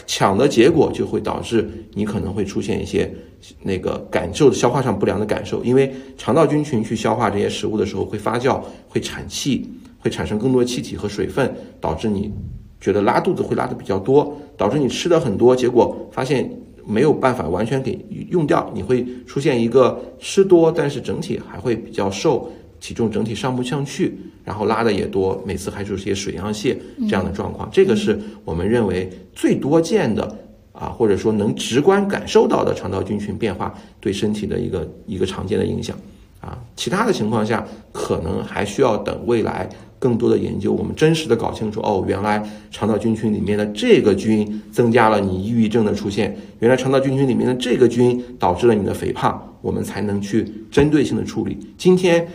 [0.05, 3.13] 抢的结果就会导致你可能会出现一些
[3.61, 12.31] 那个感受的消化上不良的感受，因为肠道菌群去消化这些食物的时候会发酵，会产气，会产生更多气体和水分，导致你
[12.79, 16.49] 觉得拉肚子会拉的比较多，导致你吃的很多，结果发现
[16.85, 17.97] 没有办法完全给
[18.29, 22.51] 用掉，你会出现一个吃多，但是整体还会比较瘦。
[22.83, 24.13] 体重整体上不上去，
[24.43, 26.75] 然后拉的也多，每次还是有些水样泻
[27.07, 30.37] 这样的状况，这个是我们认为最多见的
[30.73, 35.97] 啊，或者说能直观感受到的肠道菌群变化对身体的一个一个常见的影响
[36.41, 36.59] 啊。
[36.75, 51.57] 其他的情况下，可能还需要等未来更多的研究，我们真实的搞清楚哦，原来肠道菌群里面的这个菌增加了你抑郁症的出现，原来肠道菌群里面的这个菌导致了你的肥胖，我们才能去针对性的处理。
[51.77, 52.27] 今天。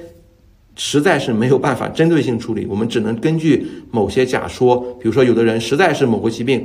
[0.81, 6.65] 实在是没有办法针对性处理，我们只能根据某些假说，比如说有的人实在是某个疾病，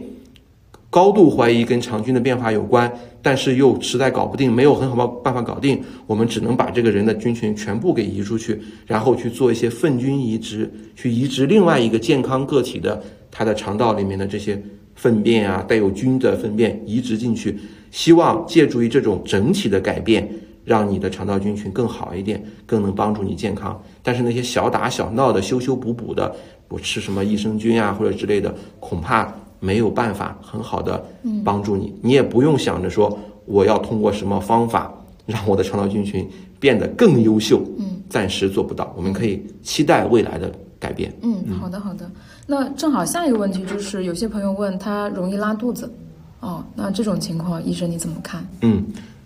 [0.91, 2.93] 高度怀疑跟肠菌的变化有关，
[3.23, 13.01] 但是又实在搞不定，没有很好办法搞定，我们只能把这个人的菌群全部给移出去，然后去做一些粪菌移植，去移植另外一个健康个体的
[13.31, 14.61] 它的肠道里面的这些
[14.93, 17.57] 粪便啊，带有菌的粪便移植进去，
[17.89, 20.29] 希望借助于这种整体的改变。
[20.65, 23.83] 让你的肠道菌群更好一点，更能帮助你健康。
[24.03, 26.35] 但是那些小打小闹的、修修补补的，
[26.67, 31.03] 我吃什么益生菌啊或者之类的，恐怕没有办法很好的
[31.43, 31.95] 帮助你。
[32.01, 34.93] 你也不用想着说我要通过什么方法
[35.25, 36.29] 让我的肠道菌群
[36.59, 38.93] 变得更优秀，嗯，暂时做不到。
[38.97, 41.13] 我们可以期待未来的改变。
[41.21, 42.09] 嗯，好的好的。
[42.45, 45.89] 那正好下一个问题就是，有些朋友问他容易拉肚子，
[46.41, 48.45] 哦，那这种情况，医生你怎么看？
[48.61, 48.83] 嗯，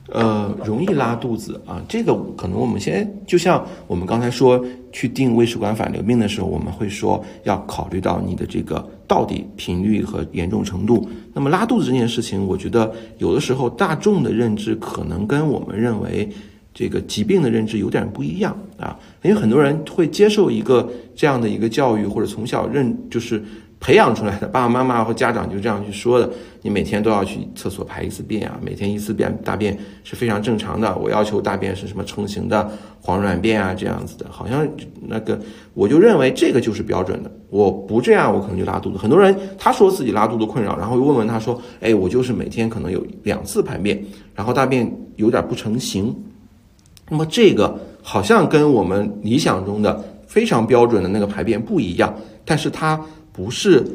[0.10, 11.08] 呃，容易拉肚子啊，这个可能我们先就像我们刚才说去定胃食管反流病的时候，我们会说要考虑到你的这个到底频率和严重程度。
[11.34, 16.30] 那么拉肚子这件事情，我觉得有的时候大众的认知可能跟我们认为
[16.74, 23.44] 这个疾病的认知有点不一样啊，因为很多人会接受一个这样的一个教育，或者从小认就是。
[23.80, 26.30] 培养出来的，爸爸妈妈和家长就这样去说的。
[26.64, 30.98] 你每天都要去厕所排一次便啊，每天一次便大便是非常正常的。
[30.98, 32.70] 我要求大便是什么成型的
[33.00, 34.68] 黄软便啊，这样子的，好像
[35.00, 35.40] 那个
[35.74, 37.32] 我就认为这个就是标准的。
[37.50, 38.98] 我不这样，我可能就拉肚子。
[38.98, 44.04] 很多人他说自己拉肚子困扰，然后又问问他说，哎，我就是每天可能有两次排便，
[44.34, 46.14] 然后大便有点不成形。
[47.08, 52.14] 那么这个好像跟我们理想中的非常标准的那个排便不一样，
[52.44, 53.00] 但是它。
[53.38, 53.86] 不是，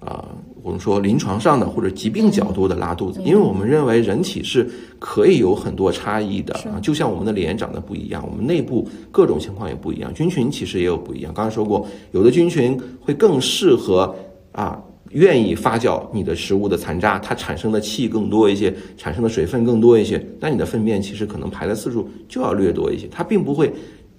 [0.00, 0.22] 啊，
[0.62, 4.68] 我们说临床上的或者疾病角度的拉肚子，因为我们认为人体是
[4.98, 11.32] 可以有很多差异的啊，就像我们的脸长得不一样，我们内部各种情况也不一样，菌群其实也有不一样。
[11.32, 14.14] 刚才说过，有的菌群会更适合
[14.52, 14.78] 啊，
[15.12, 23.72] 愿意发酵你的食物的残渣，它产生的气更多一些，产生的水分更多一些，那你的粪便其实可能排的次数就要略多一些，它并不会。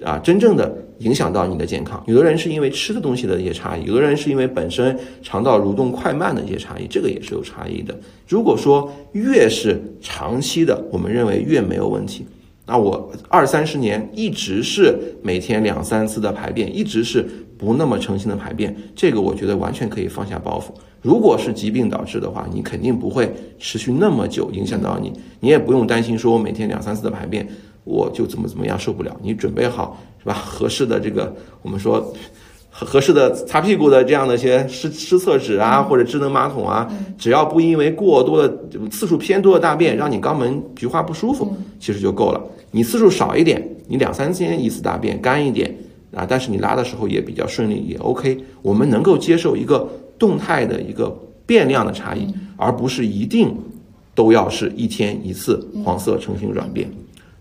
[0.03, 7.97] 啊，真正的影响到你的健康，有的人是因为吃的东西的一些差异，有的人是因为本身肠道蠕动快慢的一些差异，这个也是有差异的。
[8.27, 12.25] 如果说越是长期的，我们认为越没有问题。
[12.65, 17.27] 那我二三十年一直是每天两三次的排便，一直是
[17.57, 20.73] 不那么诚心的排便，这个我觉得完全可以放下包袱。
[21.01, 23.29] 如果是疾病导致的话，你肯定不会
[23.59, 27.45] 持续那么久，影响到你，你也不用担心说我每天两三次的排便。
[27.83, 30.33] 我就怎么怎么样受不了，你准备好是吧？
[30.33, 32.13] 合适的这个我们说
[32.69, 38.57] 合合适的擦屁股的这样的一些湿湿厕纸啊，或者智能马桶啊，只要不因为过多的
[38.89, 42.41] 次数偏多的大便让你肛门菊花不舒服，其实就够了。
[42.71, 45.75] 你次数少一点，你两三天一次大便干一点
[46.15, 48.37] 啊，但是你拉的时候也比较顺利，也 OK。
[48.63, 51.15] 我们能够接受一个动态的一个
[51.45, 53.55] 变量的差异，而不是一定
[54.15, 56.89] 都要是一天一次黄色成型软便。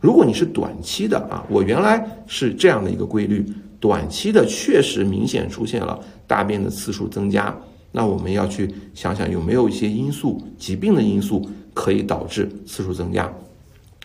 [0.03, 3.47] 如果你是短期的啊，我原来是这样的一个规律，
[3.79, 5.97] 短期的确实明显出现了
[6.27, 7.57] 大便的次数增加，
[7.93, 13.33] 那我们要去想想有没有一些因素，疾病的因素可以导致次数增加。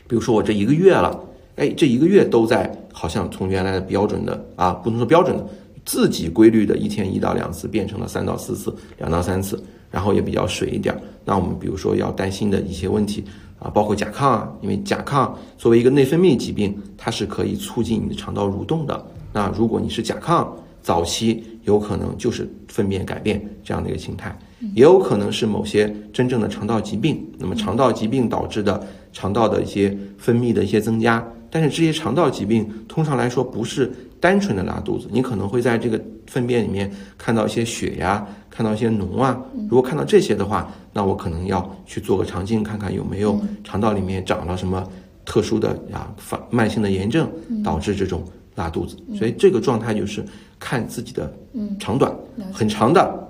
[0.08, 1.20] 比如说我这一个月了，
[1.56, 5.48] 哎，这一个月都在好像从原来的标准的啊，不能说标准的，
[5.84, 10.96] 自己规律的一天一到两次变成了三到四次，两到三次，然后也比较水一点。
[11.26, 13.24] 那我们比如说要担心的一些问题。
[13.60, 19.06] 啊，包括甲亢啊，因为甲亢作为一个内分泌疾病，它是可以促进你的肠道蠕动的。
[19.34, 20.48] 那如果你是甲亢，
[20.82, 24.38] 早期有可能就是粪便改变这样的一个形态，
[24.74, 27.28] 也有可能是某些真正的肠道疾病。
[27.38, 38.26] 那么肠道疾病导致的肠道的一些分泌的一些增加，但是这些肠道疾病通常来说不是单纯的拉肚子，你可能会在这个粪便里面看到一些血呀。
[38.50, 39.40] 看到一些脓啊，
[39.70, 40.68] 如果看到这些的话，
[40.98, 44.84] 那我可能要去做个肠镜，看看有没有肠道里面长了什么
[45.24, 47.30] 特殊的啊，反慢性的炎症
[47.64, 48.24] 导致这种
[48.56, 48.98] 拉肚子。
[49.16, 50.26] 所以这个状态就是
[50.58, 51.32] 看自己的
[51.80, 52.12] 长短，
[52.52, 53.30] 很长的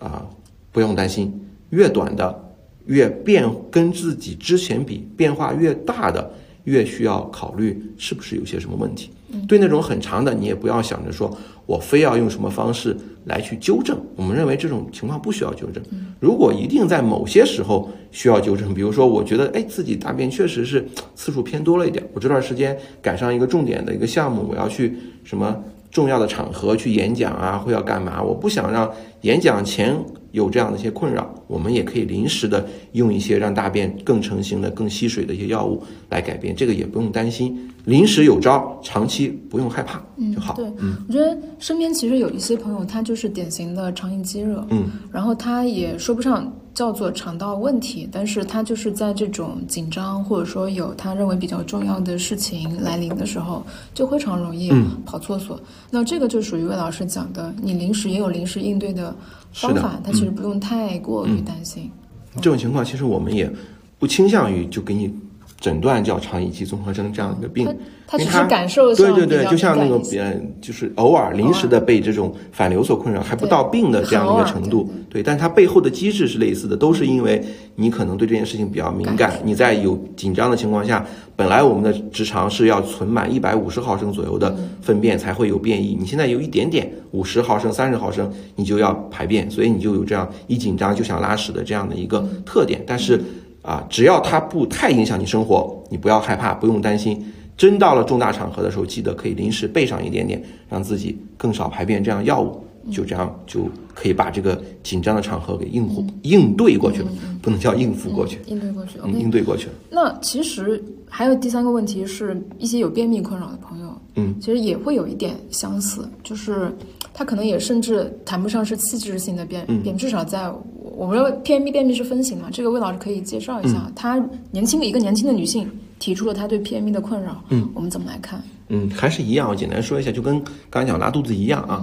[0.00, 0.24] 啊
[0.72, 1.30] 不用担心，
[1.68, 2.54] 越短的
[2.86, 6.32] 越变跟自己之前比变化越大的，
[6.64, 9.10] 越需要考虑是不是有些什么问题。
[9.46, 11.36] 对那种很长的，你也不要想着说。
[11.66, 12.94] 我非要用什么方式
[13.24, 13.98] 来去纠正？
[14.16, 15.82] 我们认为这种情况不需要纠正。
[16.20, 28.22] 如果一定在某些时候需要纠正，比如说我觉得哎自己大便确实是次数偏多了一点，我这段时间赶上一个重点的一个项目，我要去什么重要的场合去演讲啊，或要干嘛？
[28.22, 28.90] 我不想让
[29.22, 29.96] 演讲前
[30.32, 37.70] 有这样的一些困扰，我们也可以临时的用一些让大便更成型的、更吸水的一些药物来改变，这个也不用担心。
[37.84, 40.02] 临时有招，长期不用害怕
[40.34, 40.54] 就好。
[40.54, 40.64] 对，
[41.06, 54.72] 我觉得身边其实有一些朋友，他就是典型的肠易激热，嗯，然后他也说不上叫做肠道问题，但是他就是在这种紧张或者说有他认为比较重要的事情来临的时候，就非常容易
[55.04, 55.60] 跑厕所。
[55.90, 59.14] 那这个就属于魏老师讲的，你临时也有临时应对的
[59.52, 61.90] 方法，他其实不用太过于担心。
[62.36, 63.50] 这种情况其实我们也
[63.98, 65.14] 不倾向于就给你。
[65.60, 67.66] 诊断叫肠易激综合征这样一个病。
[68.06, 74.92] 他只是感受对对对，就像那个别就是偶尔临时的被这种反流所困扰，还不到病的这样一个程度。
[75.08, 77.42] 对，但它背后的机制是类似的，都是因为
[77.76, 79.40] 你可能对这件事情比较敏感。
[79.42, 81.06] 你在有紧张的情况下，
[81.36, 92.82] 本来我们的直肠是要存满一百五十毫升左右的粪便才会有便意，你现在有一点点五十毫升、三十毫升，你就要排便，所以你就有这样一紧张就想拉屎的这样的一个特点。
[92.86, 93.20] 但是
[93.62, 97.32] 啊，只要它不太影响你生活，你不要害怕，不用担心。
[97.56, 107.08] 真到了重大场合的时候，记得可以临时备上一点点，让自己更少排便，这样药物就这样就可以把这个紧张的场合给应付应对过去了，
[107.40, 109.72] 不能叫应付过去，应对过去，应对过去了。
[109.90, 116.70] 那其实还有第三个问题是一些有便秘困扰的朋友，嗯，其实也会有一点相似，就是
[117.12, 120.52] 他可能也甚至谈不上是器质性的便便，至少在
[120.96, 125.68] 我们说便秘便秘是分型嘛，这个魏老师可以介绍一下，他年轻的一个年轻的女性。
[126.00, 128.42] 提出了她对便秘的困扰，嗯，我们怎么来看？
[128.68, 131.82] 嗯，还是一样，我简单说一下，就跟刚才讲拉肚子一样啊，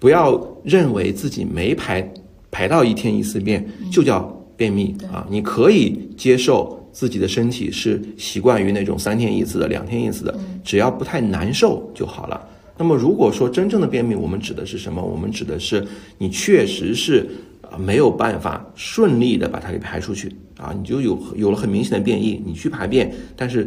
[0.00, 2.12] 不要认为自己没排
[2.50, 4.20] 排到一天一次便就叫
[4.56, 12.48] 便秘啊，你可以接受自己的身体是习惯于那种三天一次的、两天一次的，只要不太难受就好了。
[12.76, 15.00] 那么如果说真正的便秘，我们指的是什么？
[15.00, 15.86] 我们指的是
[16.18, 17.28] 你确实是。
[17.70, 23.64] 啊，没有办法顺利的把它给排出去啊，你就有有了很明显的变异，你去排便，但是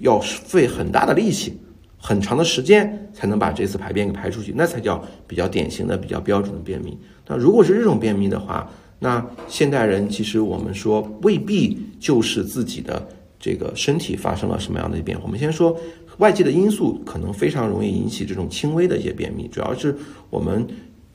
[0.00, 1.52] 要费很大的力气，
[2.06, 6.98] 很长的时间才能把这次排便给排出去，那才叫比较典型的、比较标准的便秘。
[7.26, 13.08] 那如果是这种便秘的话，那现代人其实我们说未必就是自己的
[13.40, 15.24] 这个身体发生了什么样的变化。
[15.24, 15.74] 我们先说
[16.18, 19.96] 外界的因素，可能非常容易引起这种轻微的一些便秘，主要是
[20.28, 20.66] 我们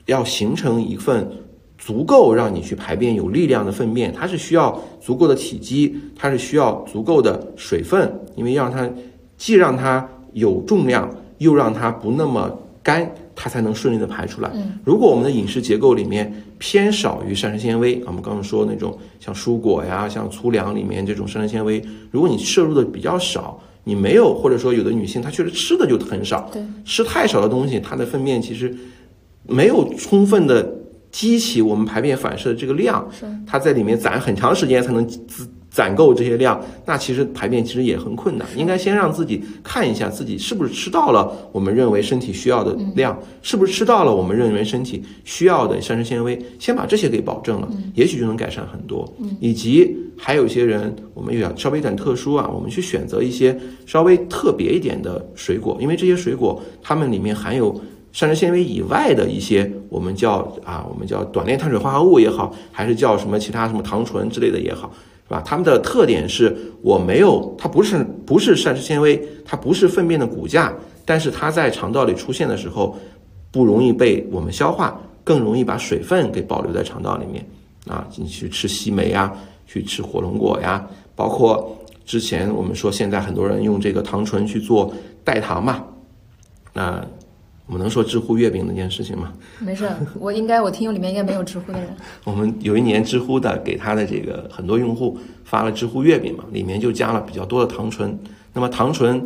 [0.06, 1.30] 要形成一份。
[1.82, 8.86] 足够让你去排便有力量的粪便，它是需要足够的体积，它是需要足够的水分，因为让它
[9.38, 11.08] 既让它有重量，
[11.38, 12.50] 又让它不那么
[12.82, 14.50] 干，它才能顺利的排出来。
[14.84, 26.50] 如果我们的饮食结构里面偏少于膳食纤维，我们刚刚说那种像蔬果呀、像粗粮里面这种膳食纤维，如果你摄入的比较少，你没有或者说有的女性她确实吃的就很少，
[26.84, 28.74] 吃太少的东西，她的粪便其实
[29.46, 30.76] 没有充分的。
[31.12, 35.18] 激起我们排便反射的这个量，是它在里面攒很长时间才能攒
[35.70, 38.46] 攒够这些量，那其实排便其实也很困难。
[38.56, 49.10] 应该先让自己看一下自己是不是吃到了我们认为身体需要的量，是不是吃到了我们认为身体需要的膳食纤维，先把这些给保证了，也许就能改善很多。
[49.40, 53.56] 以及还有一些人，我们要稍微有点特殊啊，我们去选择一些
[53.86, 57.80] 稍微特别一点的水果，因为这些水果它们里面含有。
[58.12, 64.92] 膳食纤维以外的一些，我们叫啊，我们叫短链碳水化合物也好，还是叫什么其他什么糖醇之类的也好，
[65.30, 65.40] 是吧？
[65.46, 70.74] 它们的特点是我没有，它不是不是膳食纤维，它不是粪便的骨架，
[71.04, 72.98] 但是它在肠道里出现的时候，
[73.52, 77.46] 不容易被我们消化，更容易把水分给保留在肠道里面
[77.86, 78.04] 啊。
[78.16, 79.32] 你去吃西梅呀，
[79.68, 85.84] 去吃火龙果呀，包括之前我们说现在很多人用这个糖醇去做代糖嘛，
[86.72, 87.06] 那。
[87.70, 89.32] 我们能说知乎月饼那件事情吗？
[89.60, 91.88] 没事，我应该我听友里面应该没有知乎的人。
[92.24, 98.18] 我们有一年知乎的给他的这个很多用户发了知乎月饼嘛，里面就加了比较多的糖醇。
[98.52, 99.22] 那么糖醇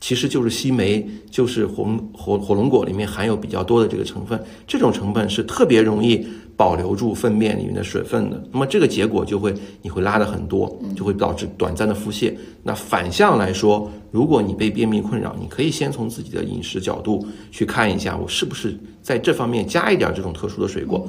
[0.00, 6.26] 其实就是西梅，就是火火火龙果里面含有比较多的这个成分，这种成分是特别容易。
[6.58, 12.32] 保留住粪便里面的水分的，那么这个结果就会你会拉的很多，就会导致短暂的腹泻。
[12.62, 21.06] 那反向来说，如果你被便秘困扰，你可以先从自己的饮食角度去看一下，我是不是在这方面加一点这种特殊的水果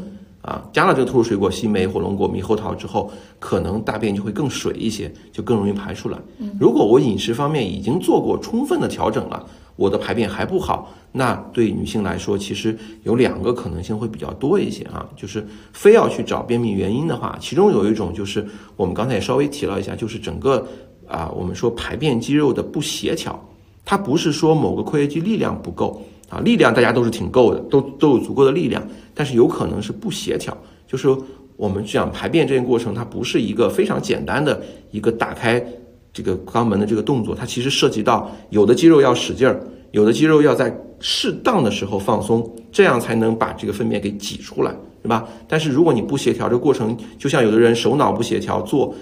[0.48, 0.64] 啊？
[0.74, 6.18] 加了这个特殊水果，西梅、火龙果、猕猴桃之后，可能大便就会更水一些，就更容易排出来。
[6.60, 9.46] 如果我饮食方面已经做过充分的调整了。
[9.78, 18.44] 我的排便还不好，那对女性来说，其实有两个可能性会比较多一些啊，就是非要去找便秘原因的话，其中有一种就是
[18.76, 20.66] 我们刚才也稍微提了一下，就是整个
[21.08, 23.40] 啊，我们说排便肌肉的不协调，
[23.86, 30.56] 它不是说某个括约肌力量不够啊，力量大家都是挺够的，都都有足够的力量，但是有可能是不协调，
[30.88, 31.08] 就是
[31.56, 34.62] 我们讲排便这个过程，它不是一个非常简单的
[34.92, 35.66] 一个打开。
[36.14, 39.62] 这个肛门的这个动作，它其实涉及到有的肌肉要使劲儿，
[39.92, 45.28] 有的肌肉要在适当的时候放松，这样才能把这个粪便给挤出来，是吧？
[45.48, 48.96] 但是如果你不协调，这过程就像有的人手脑不协调做，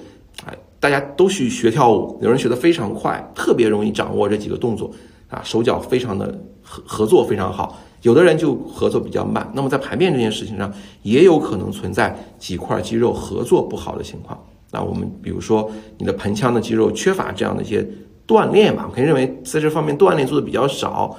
[0.45, 4.91] 哎，大家都去学跳舞，有人学得非常快，特别容易掌握这几个动作
[5.29, 6.37] 啊，手脚非常的
[6.67, 9.49] 合合作非常好，有的人就合作比较慢。
[9.53, 10.69] 那么在排便这件事情上，
[11.03, 14.37] 也有可能存在几块肌肉合作不好的情况。
[14.71, 17.87] 那我们比如说你的盆腔的肌肉缺乏这样的一些
[18.27, 21.15] 锻炼吧，我可以认为在这方面锻炼做的比较少，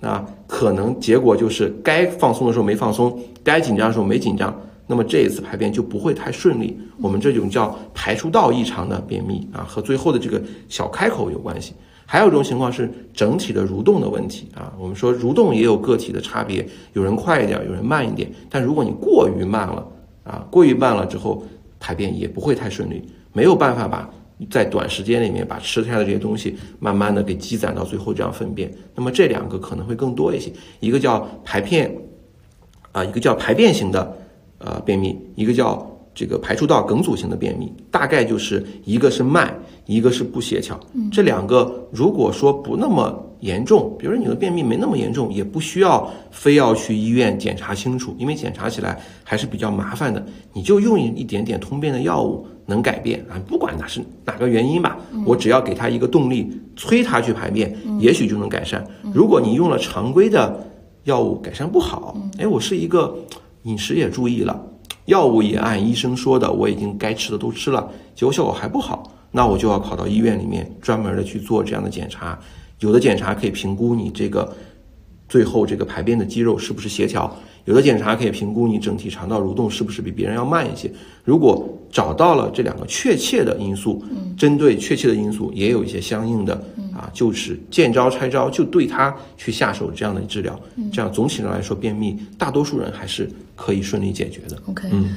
[0.00, 4.54] 那可能结果就是该放松的时候没放松，该紧张的时候没紧张。
[4.90, 11.74] 那么这一次排便就不会太顺利，我们这种叫排出道异常的便秘啊，和最后的这个小开口有关系。
[12.10, 18.32] 还有一种情况是整体的蠕动的问题啊，我们说蠕动也有个体的差别，有人快一点，有人慢一点。
[18.48, 19.86] 但如果你过于慢了
[20.24, 21.44] 啊，过于慢了之后
[21.78, 24.08] 排便也不会太顺利，没有办法把
[24.48, 28.72] 在短时间里面把吃下的这些东西慢慢的给积攒到最后这样粪便。
[28.94, 30.50] 那么这两个可能会更多一些，
[30.80, 31.94] 一个叫排片
[32.92, 34.16] 啊，一个叫排便型的。
[34.60, 39.56] 呃，便秘一个叫这个排出道梗阻型的便秘，大概就是一个是慢，
[39.88, 40.78] 一个是不协调。
[41.10, 50.24] 这两个如果说不那么严重，比如说你的便秘没那么严重，也不需要非要去医院检查清楚，因为检查起来还是比较麻烦的。
[50.52, 58.86] 你就用一一点点通便的药物能改变啊，不管哪是哪个原因吧，我只要给他一个动力，催他去排便，也许就能改善。
[59.14, 60.64] 如果你用了常规的
[61.04, 63.16] 药物改善不好，哎，我是一个。
[63.64, 64.58] 饮食也注意了，
[65.06, 72.38] 药物也按医生说的，我已经该吃的都吃了，结果效果还不好，那我就要跑到医院里面专门的去做这样的检查。
[72.80, 74.54] 有的检查可以评估你这个
[75.28, 77.36] 最后这个排便的肌肉是不是协调。
[77.64, 80.90] 有的检查可以评估你整体肠道蠕动是不是比别人要慢一些。
[81.22, 84.02] 如果找到了这两个确切的因素，
[84.38, 86.54] 针对确切的因素，也有一些相应的
[86.94, 90.58] 啊，就是见招拆招，就对他去下手这样的治疗。
[90.90, 94.56] 这样总体上来说，便秘大多数人还是可以顺利解决的。
[94.64, 95.16] OK，嗯，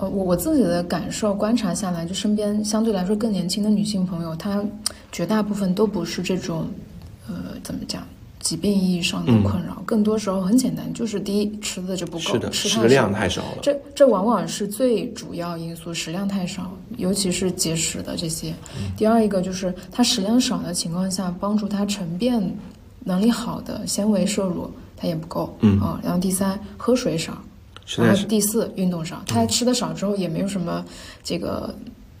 [0.00, 4.64] 呃，我我自己的感受观察下来，就身边相对来说更年轻的女性朋友，她
[5.12, 6.66] 绝大部分都不是这种，
[7.28, 8.02] 呃，怎么讲？
[8.40, 13.58] 疾病意义上的困扰，更多时候很简单，就是第一吃的就不够，吃的量太少了。
[13.60, 18.54] 这这往往是最主要因素，食量太少，尤其是节食的这些。
[18.96, 22.42] 第二一个就是它食量少的情况下，帮助它沉便
[23.04, 25.54] 能力好的纤维摄入它也不够。
[25.60, 27.36] 嗯啊，然后第三喝水少，
[27.98, 30.84] 然后第四运动少，他吃的少之后也没有什么
[31.22, 31.74] 这个。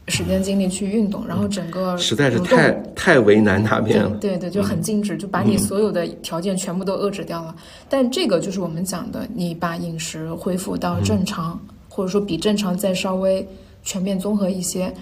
[0.08, 4.10] 时间精力去运动，然后整个实在是太太为难大便了。
[4.20, 7.54] 对对，就很静止，就把你所有的条件全部都遏制掉了。
[7.88, 13.46] 但这个就是我们讲的，你把饮食恢复到正常，或者说比正常再稍微
[13.84, 14.92] 全面综合一些，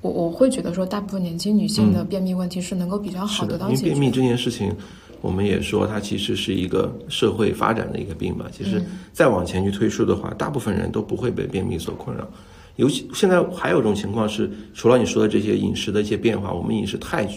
[0.00, 3.88] 我我会觉得说，大部分年轻女性的便秘问题是能够比较好得到解决。
[3.88, 4.74] 因为便秘这件事情，
[5.20, 8.46] 我们也说它其实是一个社会发展的一个病吧。
[8.50, 12.26] 其实再往前去推述的话，大部分人都不会被便秘所困扰。
[12.76, 17.28] 尤其现在还有一种情况是，除了你说的这些饮食的一些变化，我们饮食太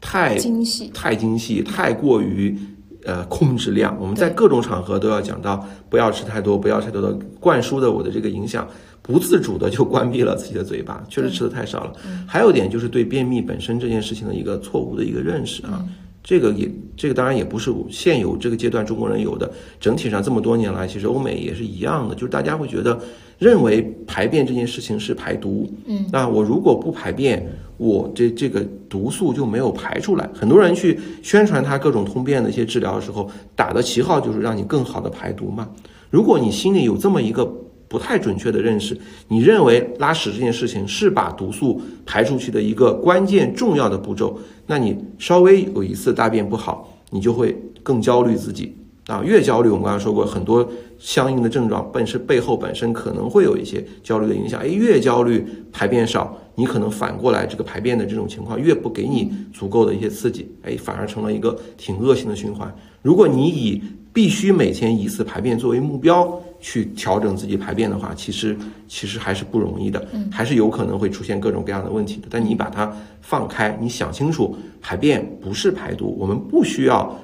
[0.00, 2.56] 太精细、太精细、太过于
[3.04, 3.96] 呃控制量。
[4.00, 8.68] 我们在各种场合都要讲到不要吃太多，不要太多的灌输的我的这个影响，
[9.02, 11.92] 不自主的就关闭了自己的嘴巴，确实吃的太少了。
[12.24, 15.84] 还有一点就是对便秘本身这件事情的一个错误的一个认识啊。
[16.26, 19.48] 这个也，这个当然也不是现有这个阶段中国人有的。
[19.78, 22.98] 整体上这么多年来，其实欧美也是一样的，就是大家会觉得
[23.38, 25.70] 认为排便这件事情是排毒。
[25.86, 27.46] 嗯，那我如果不排便，
[27.76, 30.28] 我这这个毒素就没有排出来。
[30.34, 35.68] 很多人去宣传他各种通便的一些治疗的时候，打的旗号就是让你更好的排毒嘛。
[36.10, 37.48] 如果你心里有这么一个。
[37.88, 38.98] 不太准确的认识，
[39.28, 44.36] 你认为拉屎这件事情是把毒素排出去的一个关键重要的步骤，
[44.66, 62.74] 那你稍微有一次大便不好，你就会更焦虑自己啊，越焦虑，我们刚才说过很多相应的症状，本身背后本身可能会有一些焦虑的影响，哎，越焦虑排便少，你可能反过来这个排便的这种情况越不给你足够的一些刺激，哎，反而成了一个挺恶性的循环。
[63.02, 63.80] 如果你以
[64.12, 68.56] 必须每天一次排便作为目标去调整自己排便的话，其实
[68.88, 72.26] 其实还是不容易的，还是有可能会出现各种各样的问题的。
[72.30, 77.16] 但你把它放开，你想清楚，排便不是排毒，我们不需要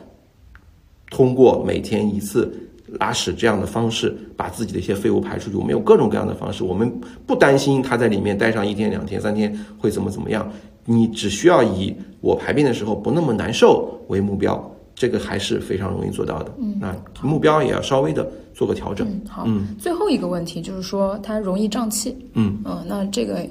[1.10, 2.52] 通过每天一次
[3.00, 5.56] 拉屎这样的方式把自己的一些废物排出去。
[5.56, 6.92] 我们有各种各样的方式，我们
[7.26, 10.50] 不担心它在里面待上一天、两天、三天会怎么怎么样。
[10.84, 14.71] 你只需要以我排便的时候不那么难受为目标。
[15.02, 16.96] 这个还是非常容易做到的，嗯，那
[17.28, 18.24] 目标也要稍微的
[18.54, 19.04] 做个调整。
[19.28, 22.56] 好，嗯，最后一个问题就是说它容易胀气，嗯。
[22.64, 23.44] 嗯，那这个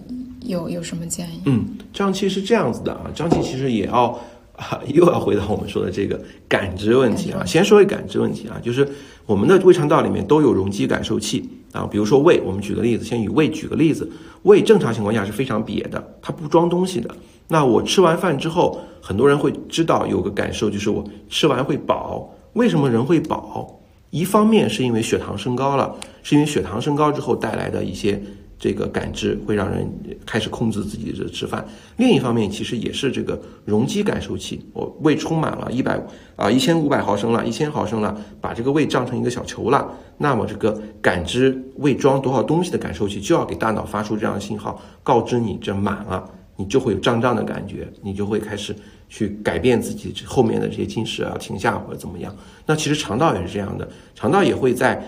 [0.45, 1.41] 有有什么建议？
[1.43, 4.17] 嗯，胀气是这样子的啊，胀气其实也要
[4.55, 7.43] 啊， 又要回到我们说的这个感知问题啊。
[7.45, 8.87] 先说一感知问题啊，就是
[9.25, 11.49] 我们的胃肠道里面都有容积感受器。
[11.73, 14.09] 啊，比如说胃，我们举个例子，先以胃举个例子，
[14.43, 17.13] 胃正常情况下是非常瘪的，它不装东西的。
[17.47, 22.33] 那我吃完饭之后，很多人会知道有个感受，就是我吃完会饱。
[22.53, 23.79] 为什么人会饱？
[24.09, 28.21] 一方面是因为血糖升高了，是因为血糖升高之后带来的一些
[28.59, 29.89] 这个感知会让人
[30.25, 31.65] 开始控制自己的吃饭。
[31.95, 35.97] 另一方面，其实也是这个容积感受器，我胃充满了一百
[36.35, 46.29] 啊一千五百毫升了，一千毫升了，把这个胃胀成一个小球了，那么这个感知胃装多少东西的感受器就要给大脑发出这样的信号，告知你这满了，
[46.61, 48.75] 你就会有胀胀的感觉，你就会开始
[49.09, 52.35] 去改变自己后面的这些进食啊，停下或者怎么样。
[52.65, 55.03] 那其实肠道也是这样的，肠道也会在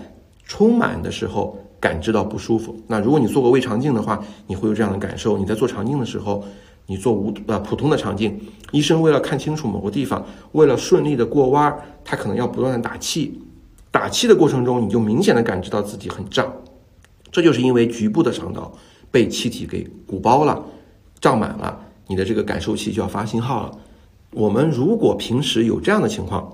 [0.45, 1.60] 充满的时候。
[1.84, 2.74] 感知到不舒服。
[2.88, 5.38] 那如果你做过胃肠镜的话，你会有这样的感受。
[5.38, 6.41] 你在做肠镜的时候，
[6.86, 8.39] 你做无呃普通的肠镜，
[8.72, 13.38] 医生为了看清楚某个地方，为了顺利的过弯，他可能要不断的打气。
[13.91, 16.49] 打气的过程中，你就明显的感知到自己很胀。
[17.30, 18.72] 这就是因为局部的肠道
[19.12, 20.64] 被气体给鼓包了，
[21.24, 23.71] 胀满了，你的这个感受器就要发信号了。
[24.32, 26.51] 我们如果平时有这样的情况，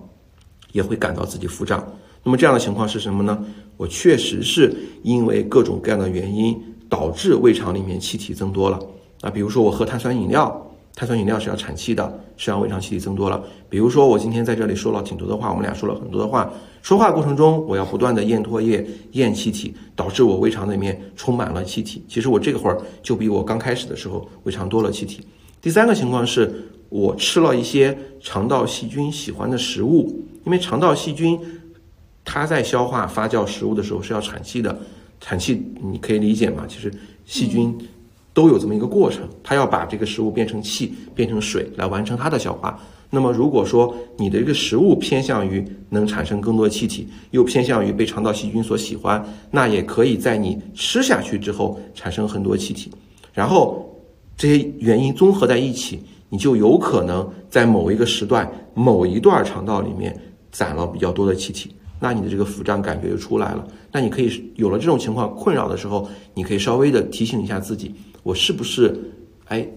[0.74, 1.84] 也会感到自己腹胀。
[2.24, 3.44] 那么这样的情况是什么呢？
[3.78, 6.56] 我确实是因为各种各样的原因
[6.88, 8.80] 导致胃肠里面气体增多了
[9.22, 10.69] 啊，比如说我喝碳酸饮料，
[11.00, 13.42] 碳酸饮料是要产气的，是让胃肠气体增多了。
[13.70, 22.04] 比如说我今天在这里说了挺多的话，我们俩说了很多的话，说话过程中我要不断的咽唾液、咽气体，导致我胃肠里面充满了气体。
[22.10, 25.22] 其实我这会儿就比我刚开始的时候胃肠多了气体。
[25.62, 31.40] 第三个情况是我吃了一些肠道细菌喜欢的食物，因为肠道细菌。
[32.26, 34.78] 它在消化发酵食物的时候是要产气的，
[35.22, 36.66] 产气你可以理解吗？
[36.68, 36.94] 其实
[37.26, 37.74] 细菌
[38.34, 42.80] 都有这么一个过程，它要把这个食物变成气，变成水来完成它的消化。
[43.10, 52.92] 那么如果说你的这个食物偏向于能产生更多气体，又偏向于被肠道细菌所喜欢，那也可以在你吃下去之后产生很多气体。
[53.34, 53.90] 然后
[54.38, 56.00] 这些原因综合在一起，
[56.30, 60.16] 你就有可能在某一个时段、某一段肠道里面
[60.52, 61.72] 攒了比较多的气体。
[62.00, 63.68] 那你的这个腹胀感觉就出来了。
[63.92, 69.00] 那你可以有了这种情况困扰的时候，你可以稍微的提醒一下自己，我是不是，
[69.46, 69.68] 哎，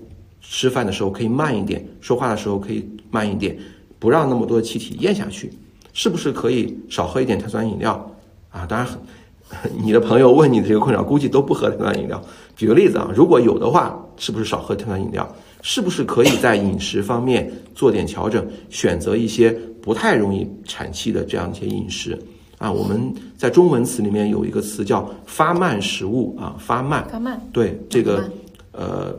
[0.40, 3.56] 吃饭的时候可以慢一点，说话的时候可以慢一点，
[3.98, 5.52] 不让那么多的气体咽下去，
[5.92, 8.14] 是不是可以少喝一点碳酸饮料
[8.50, 8.66] 啊？
[8.66, 8.88] 当然，
[9.82, 12.22] 你的朋友问你的这个困扰，估计都不喝碳酸饮料。
[12.56, 15.36] 举个例子啊，如果有的话，是不是少喝碳酸饮料？
[15.62, 19.56] 是不是可以在饮食方面做点调整，选择一些？
[19.82, 22.16] 不太容易产气的这样一些饮食
[22.62, 28.30] 啊，我们在中文词里面有一个词叫发慢食物啊，发慢，发慢，对这个
[28.70, 29.12] 呃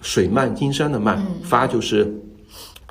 [0.00, 2.12] 水漫金山的漫，发就是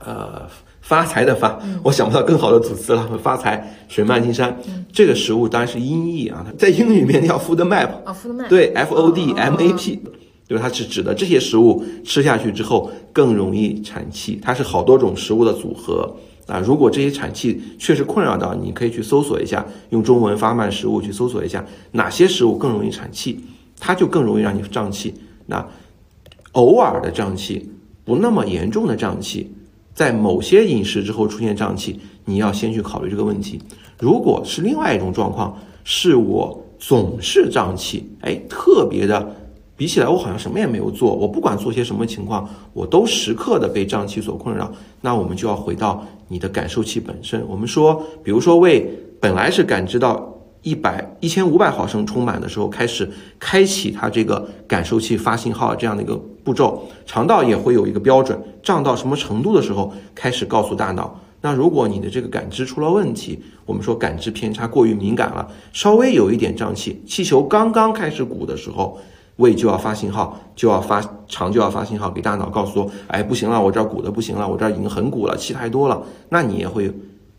[0.06, 0.48] 呃
[0.80, 4.58] 发财的发，我想不到更好的组词了，发财水漫金山，
[4.94, 10.00] 这个食物当然是音译啊，在英语里面叫 food map 啊，food map，对，f o d m a p，
[10.48, 10.64] 对吧？
[10.64, 16.10] 它是指的这些食物吃下去之后更容易产气，它是好多种食物的组合。
[16.48, 23.44] 啊，如果这些产气确实困扰到你，可以去搜索一下，用中文发慢食物去搜索一下哪些食物更容易产气，
[23.80, 25.14] 它就更容易让你胀气。
[25.46, 25.68] 那
[26.54, 27.70] 偶尔的胀气，
[28.06, 29.52] 不那么严重的胀气，
[29.94, 33.62] 在某些饮食之后出现胀气，你要先去考虑这个问题。
[34.00, 39.36] 如果是另外一种状况，是我总是胀气，哎，特别的。
[39.76, 41.14] 比起来，我好像什么也没有做。
[41.14, 44.74] 我不管做些什么情况，我都时刻的被胀气所困扰。
[45.02, 47.46] 那我们就要回到你的感受器本身。
[47.48, 53.10] 我们说，比如说胃本来是感知到一百一千五百毫升充满的时候，开始
[53.40, 56.88] 开启它这个感受器发信号这样的一个步骤。
[57.06, 61.20] 肠道也会有一个标准，胀到什么程度的时候开始告诉大脑。
[61.42, 69.00] 那如果你的这个感知出了问题，我们说感知偏差过于敏感了，稍微有一点胀气，气球刚刚开始鼓的时候。
[69.38, 76.92] 胃就要发信号，就要发肠就要发信号给大脑，告诉说，哎，不行了，我这儿鼓的不行了，我这儿已经很鼓了，气太多了，那你也会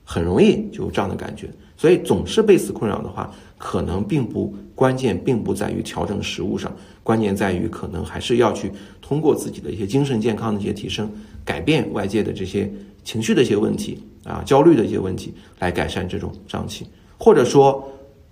[0.05, 1.49] 很容易就有这样的感觉。
[1.77, 6.73] 所以总是被此困扰的话，可能并不关键，并不在于调整食物上，
[7.03, 11.09] 关键在于可能还是要去通过自己的一些精神健康的一些提升，
[11.45, 12.73] 改变外界的这些
[13.05, 16.87] 情绪的一些问题啊，焦虑的一些问题，来改善这种胀气，
[17.17, 17.89] 或者说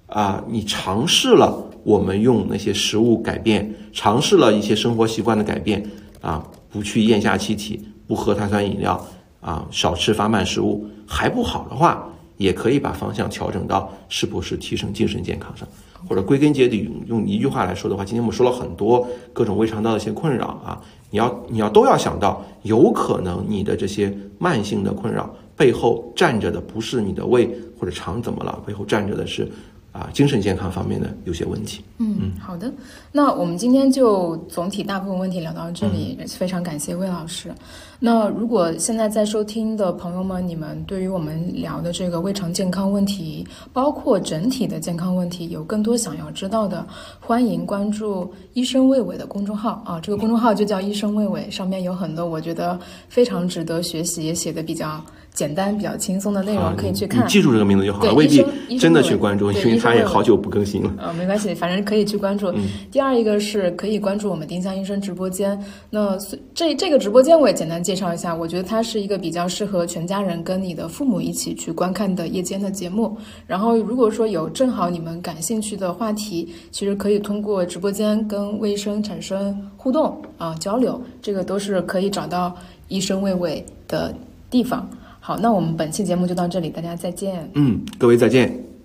[0.07, 1.65] 啊，你尝试了。
[1.87, 5.89] 我们用那些食物改变，尝试了一些生活习惯的改变，
[6.21, 9.07] 啊，不去咽下气体，不喝碳酸饮料，
[9.41, 15.67] 啊，少吃发慢食物，还不好的话，也可以把方向调整到是不是提升精神健康上，
[16.09, 20.83] 或者归根结底用一句话来说的话，今天我们说了很多各种胃肠道的一些困扰啊，
[21.13, 29.49] 你要你要都要想到，有可能你的这些慢性的困扰背后站着的不是你的胃或者肠怎么了，背后站着的是。
[29.97, 31.83] 啊精神健康方面的有些问题。
[31.99, 32.71] 嗯，好的。
[33.11, 37.51] 那我们今天就总体大部分问题聊到这里，非常感谢魏老师。
[37.99, 46.87] 那如果现在在收听的朋友们，你们对于我们聊的这个胃肠健康问题，包括整体的健康问题，有更多想要知道的，
[47.19, 52.79] 欢迎关注“医生魏伟”的公众号啊，这个公众号就叫“医生魏伟”，上面有很多我觉得
[53.09, 55.03] 非常值得学习，也写的比较。
[55.37, 58.43] 简单比较轻松的内容可以去看，你记住这个名字就好了，未必
[58.79, 60.91] 真的去关注，因为他也好久不更新了。
[60.97, 62.51] 呃， 没关系，反正可以去关注。
[62.91, 65.63] 第二一个是可以关注我们丁香医生直播间。
[65.91, 66.17] 那
[66.55, 73.15] 这这个直播间我也简单介绍一下，我觉得它是一个比较适合全家人跟你的父母一起去观看的夜间的节目。
[73.47, 82.57] 然后如果说有正好你们感兴趣的话题，其实可以通过直播间跟魏医生产生互动啊交流，这个都是可以找到
[82.89, 84.15] 医生魏伟的
[84.49, 84.89] 地方。
[85.27, 87.51] 好，那我们本期节目就到这里，大家再见。
[87.55, 88.76] 嗯，各位再见。